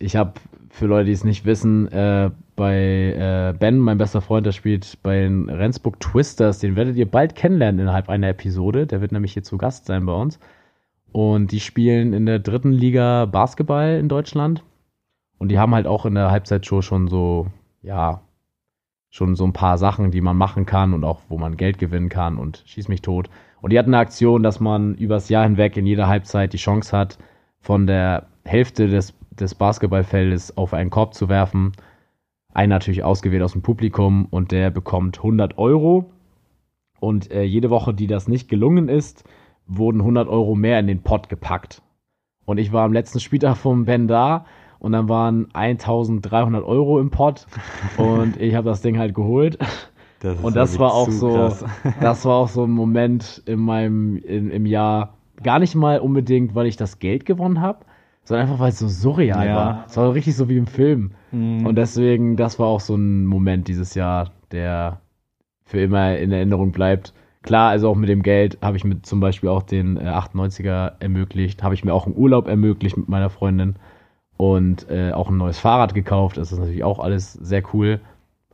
[0.03, 0.33] Ich habe
[0.69, 5.01] für Leute, die es nicht wissen, äh, bei äh, Ben, mein bester Freund, der spielt
[5.03, 8.87] bei den Rendsburg Twisters, den werdet ihr bald kennenlernen innerhalb einer Episode.
[8.87, 10.41] Der wird nämlich hier zu Gast sein bei uns.
[11.13, 14.65] Und die spielen in der dritten Liga Basketball in Deutschland.
[15.39, 17.47] Und die haben halt auch in der Halbzeitshow schon so,
[17.83, 18.23] ja,
[19.11, 22.09] schon so ein paar Sachen, die man machen kann und auch wo man Geld gewinnen
[22.09, 23.31] kann und schieß mich tot.
[23.61, 26.97] Und die hatten eine Aktion, dass man übers Jahr hinweg in jeder Halbzeit die Chance
[26.97, 27.19] hat,
[27.61, 31.73] von der Hälfte des, des Basketballfeldes auf einen Korb zu werfen.
[32.53, 36.11] Einen natürlich ausgewählt aus dem Publikum und der bekommt 100 Euro.
[37.01, 39.25] Und äh, jede Woche, die das nicht gelungen ist,
[39.67, 41.83] wurden 100 Euro mehr in den Pot gepackt.
[42.45, 44.45] Und ich war am letzten Spieltag vom Ben da
[44.79, 47.47] und dann waren 1300 Euro im Pot
[47.97, 49.59] und ich habe das Ding halt geholt.
[50.21, 51.65] Das Und das war auch so, krass.
[52.01, 56.55] das war auch so ein Moment in meinem, in, im Jahr, gar nicht mal unbedingt,
[56.55, 57.85] weil ich das Geld gewonnen habe,
[58.25, 59.57] sondern einfach, weil es so surreal Ja.
[59.57, 59.85] war.
[59.89, 61.13] Es war richtig so wie im Film.
[61.33, 61.67] Mhm.
[61.67, 65.01] Und deswegen, das war auch so ein Moment dieses Jahr, der
[65.65, 67.13] für immer in Erinnerung bleibt.
[67.43, 70.93] Klar, also auch mit dem Geld habe ich mir zum Beispiel auch den äh, 98er
[71.01, 73.77] ermöglicht, habe ich mir auch einen Urlaub ermöglicht mit meiner Freundin
[74.37, 76.37] und äh, auch ein neues Fahrrad gekauft.
[76.37, 78.01] Das ist natürlich auch alles sehr cool.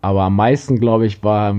[0.00, 1.56] Aber am meisten, glaube ich, war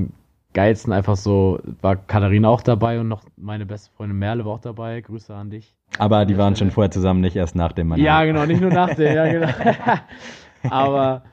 [0.54, 4.62] geilsten einfach so, war Katharina auch dabei und noch meine beste Freundin Merle war auch
[4.62, 5.02] dabei.
[5.02, 5.76] Grüße an dich.
[5.98, 8.00] Aber die waren schon vorher zusammen, nicht erst nach dem Mann.
[8.00, 9.48] Ja, genau, nicht nur nach dem, ja, genau.
[10.70, 11.24] Aber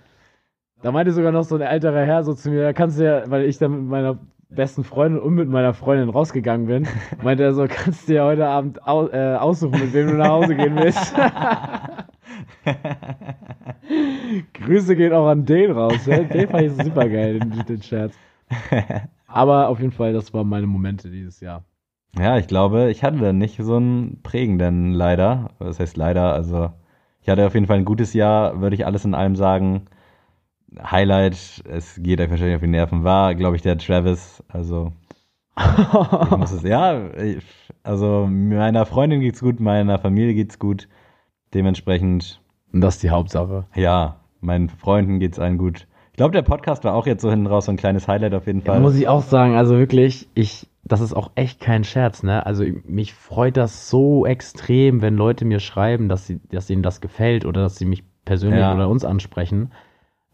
[0.82, 3.30] da meinte sogar noch so ein älterer Herr so zu mir, da kannst du ja,
[3.30, 6.88] weil ich dann mit meiner besten Freundin und mit meiner Freundin rausgegangen bin,
[7.22, 10.28] meinte er so, kannst du dir heute Abend au äh, aussuchen, mit wem du nach
[10.28, 11.14] Hause gehen willst.
[14.54, 16.06] Grüße gehen auch an den raus.
[16.06, 16.18] Ja?
[16.18, 18.14] Den fand ich super geil, den, den Scherz.
[19.26, 21.64] Aber auf jeden Fall, das waren meine Momente dieses Jahr.
[22.18, 25.50] Ja, ich glaube, ich hatte nicht so einen prägenden leider.
[25.58, 26.70] Das heißt leider, also
[27.20, 29.86] ich hatte auf jeden Fall ein gutes Jahr, würde ich alles in allem sagen.
[30.80, 34.42] Highlight, es geht euch wahrscheinlich auf die Nerven, war, glaube ich, der Travis.
[34.48, 34.92] Also,
[35.58, 37.42] ich muss es, ja, ich,
[37.82, 40.88] also meiner Freundin geht's gut, meiner Familie geht's gut.
[41.54, 42.40] Dementsprechend.
[42.72, 43.66] Und das ist die Hauptsache.
[43.74, 45.86] Ja, meinen Freunden geht's allen gut.
[46.16, 48.46] Ich glaube, der Podcast war auch jetzt so hinten raus so ein kleines Highlight auf
[48.46, 48.76] jeden Fall.
[48.76, 52.46] Ja, muss ich auch sagen, also wirklich, ich, das ist auch echt kein Scherz, ne?
[52.46, 57.02] Also mich freut das so extrem, wenn Leute mir schreiben, dass sie, dass ihnen das
[57.02, 58.74] gefällt oder dass sie mich persönlich ja.
[58.74, 59.72] oder uns ansprechen.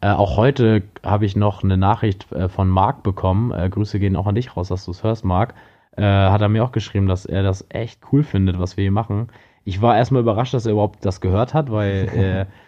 [0.01, 3.51] Äh, auch heute habe ich noch eine Nachricht äh, von Marc bekommen.
[3.51, 5.55] Äh, Grüße gehen auch an dich raus, dass du es hörst, Marc.
[5.97, 8.93] Äh, hat er mir auch geschrieben, dass er das echt cool findet, was wir hier
[8.93, 9.33] machen.
[9.65, 12.47] Ich war erstmal überrascht, dass er überhaupt das gehört hat, weil äh,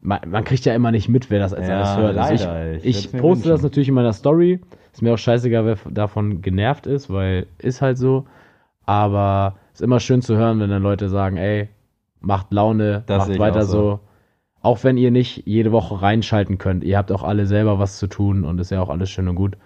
[0.00, 2.16] man, man, kriegt ja immer nicht mit, wer das als ja, alles hört.
[2.16, 3.50] Also leider, ich, ich, ich poste wünschen.
[3.50, 4.60] das natürlich in meiner Story.
[4.92, 8.26] Ist mir auch scheißegal, wer davon genervt ist, weil ist halt so.
[8.86, 11.68] Aber ist immer schön zu hören, wenn dann Leute sagen, ey,
[12.20, 13.72] macht Laune, das macht weiter so.
[13.72, 14.00] so.
[14.62, 16.84] Auch wenn ihr nicht jede Woche reinschalten könnt.
[16.84, 19.36] Ihr habt auch alle selber was zu tun und ist ja auch alles schön und
[19.36, 19.56] gut.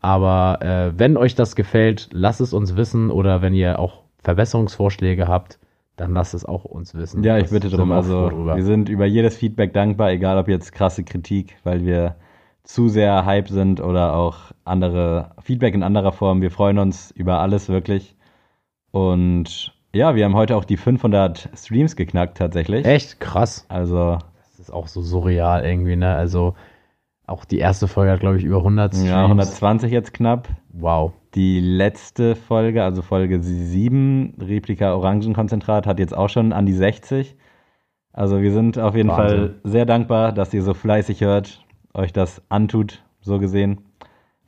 [0.00, 5.28] Aber äh, wenn euch das gefällt, lasst es uns wissen oder wenn ihr auch Verbesserungsvorschläge
[5.28, 5.58] habt,
[6.00, 7.22] dann lasst es auch uns wissen.
[7.22, 7.92] Ja, ich bitte darum.
[7.92, 12.16] Also wir sind über jedes Feedback dankbar, egal ob jetzt krasse Kritik, weil wir
[12.64, 16.40] zu sehr Hype sind oder auch andere Feedback in anderer Form.
[16.40, 18.16] Wir freuen uns über alles wirklich.
[18.92, 22.86] Und ja, wir haben heute auch die 500 Streams geknackt tatsächlich.
[22.86, 23.66] Echt krass.
[23.68, 24.16] Also
[24.58, 26.14] ist auch so surreal irgendwie, ne?
[26.14, 26.54] Also
[27.30, 29.10] auch die erste Folge hat, glaube ich, über 100 Streams.
[29.10, 30.48] Ja, 120 jetzt knapp.
[30.72, 31.12] Wow.
[31.34, 37.36] Die letzte Folge, also Folge 7, Replika Orangenkonzentrat, hat jetzt auch schon an die 60.
[38.12, 39.38] Also wir sind auf jeden Wahnsinn.
[39.38, 41.64] Fall sehr dankbar, dass ihr so fleißig hört,
[41.94, 43.82] euch das antut, so gesehen.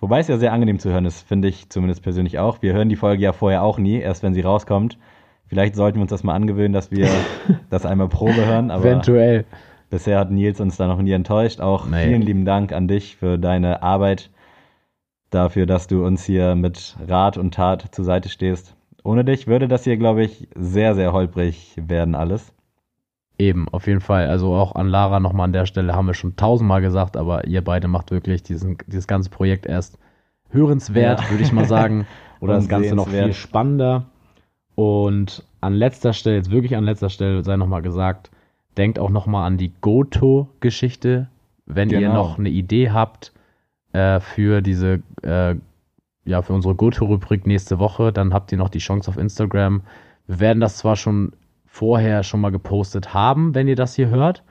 [0.01, 2.61] Wobei es ja sehr angenehm zu hören ist, finde ich zumindest persönlich auch.
[2.61, 4.99] Wir hören die Folge ja vorher auch nie, erst wenn sie rauskommt.
[5.47, 7.09] Vielleicht sollten wir uns das mal angewöhnen, dass wir
[7.71, 8.73] das einmal Probe hören.
[8.73, 9.45] Aber Eventuell.
[9.93, 11.61] Bisher hat Nils uns da noch nie enttäuscht.
[11.61, 12.07] Auch nee.
[12.07, 14.31] vielen lieben Dank an dich für deine Arbeit,
[15.29, 18.75] dafür, dass du uns hier mit Rat und Tat zur Seite stehst.
[19.05, 22.55] Ohne dich würde das hier, glaube ich, sehr, sehr holprig werden alles.
[23.39, 24.29] Eben, auf jeden Fall.
[24.29, 27.63] Also auch an Lara nochmal an der Stelle haben wir schon tausendmal gesagt, aber ihr
[27.63, 29.99] beide macht wirklich diesen, dieses ganze Projekt erst
[30.49, 31.31] hörenswert, ja.
[31.31, 32.07] würde ich mal sagen.
[32.41, 34.07] Oder das Ganze noch viel spannender.
[34.75, 38.31] Und an letzter Stelle, jetzt wirklich an letzter Stelle sei nochmal gesagt,
[38.77, 41.29] denkt auch nochmal an die Goto-Geschichte,
[41.67, 42.01] wenn genau.
[42.01, 43.33] ihr noch eine Idee habt
[43.93, 45.57] äh, für diese, äh,
[46.25, 49.83] ja, für unsere Goto-Rubrik nächste Woche, dann habt ihr noch die Chance auf Instagram.
[50.27, 51.33] Wir werden das zwar schon
[51.67, 54.43] vorher schon mal gepostet haben, wenn ihr das hier hört,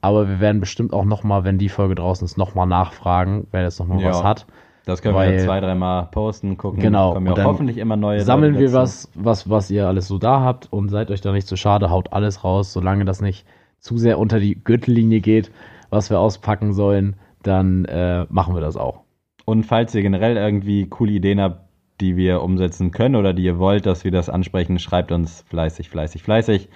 [0.00, 3.80] aber wir werden bestimmt auch nochmal, wenn die Folge draußen ist, nochmal nachfragen, wer jetzt
[3.80, 4.10] nochmal ja.
[4.10, 4.46] was hat.
[4.86, 6.80] Das können Weil, wir zwei, dreimal posten, gucken.
[6.80, 7.12] Genau.
[7.12, 8.22] Kommen ja auch hoffentlich immer neue.
[8.22, 11.46] Sammeln wir was, was, was ihr alles so da habt und seid euch da nicht
[11.46, 13.46] zu schade, haut alles raus, solange das nicht
[13.80, 15.50] zu sehr unter die Gürtellinie geht,
[15.90, 19.00] was wir auspacken sollen, dann äh, machen wir das auch.
[19.44, 21.68] Und falls ihr generell irgendwie coole Ideen habt,
[22.00, 25.90] die wir umsetzen können oder die ihr wollt, dass wir das ansprechen, schreibt uns fleißig,
[25.90, 26.68] fleißig, fleißig.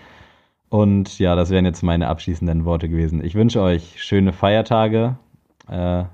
[0.69, 3.25] Und ja, das wären jetzt meine abschließenden Worte gewesen.
[3.25, 5.17] Ich wünsche euch schöne Feiertage,
[5.69, 6.05] äh,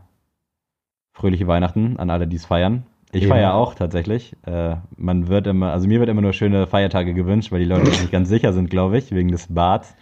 [1.12, 2.84] fröhliche Weihnachten an alle, die es feiern.
[3.12, 4.36] Ich feiere auch tatsächlich.
[4.46, 7.88] Äh, man wird immer, also mir wird immer nur schöne Feiertage gewünscht, weil die Leute
[7.88, 9.96] nicht ganz sicher sind, glaube ich, wegen des Bads.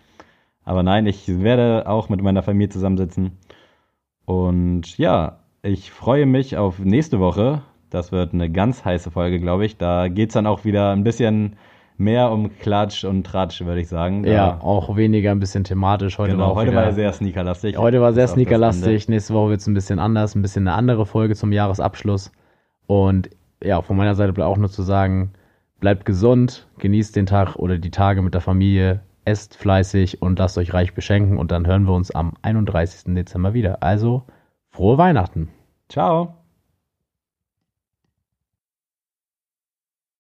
[0.69, 3.39] Aber nein, ich werde auch mit meiner Familie zusammensitzen.
[4.27, 7.63] Und ja, ich freue mich auf nächste Woche.
[7.89, 9.79] Das wird eine ganz heiße Folge, glaube ich.
[9.79, 11.57] Da geht es dann auch wieder ein bisschen
[11.97, 14.25] mehr um Klatsch und Tratsch, würde ich sagen.
[14.25, 16.19] Da ja, auch weniger ein bisschen thematisch.
[16.19, 17.79] Heute genau, war heute war sehr sneakerlastig.
[17.79, 19.09] Heute war sehr sneakerlastig.
[19.09, 22.31] Nächste Woche wird es ein bisschen anders, ein bisschen eine andere Folge zum Jahresabschluss.
[22.87, 23.31] Und
[23.65, 25.33] ja, von meiner Seite bleibt auch nur zu sagen,
[25.81, 30.59] bleibt gesund, genießt den Tag oder die Tage mit der Familie, esst fleißig und lasst
[30.59, 33.15] euch reich beschenken und dann hören wir uns am 31.
[33.15, 33.83] Dezember wieder.
[33.83, 34.25] Also
[34.71, 35.51] frohe Weihnachten.
[35.89, 36.38] Ciao.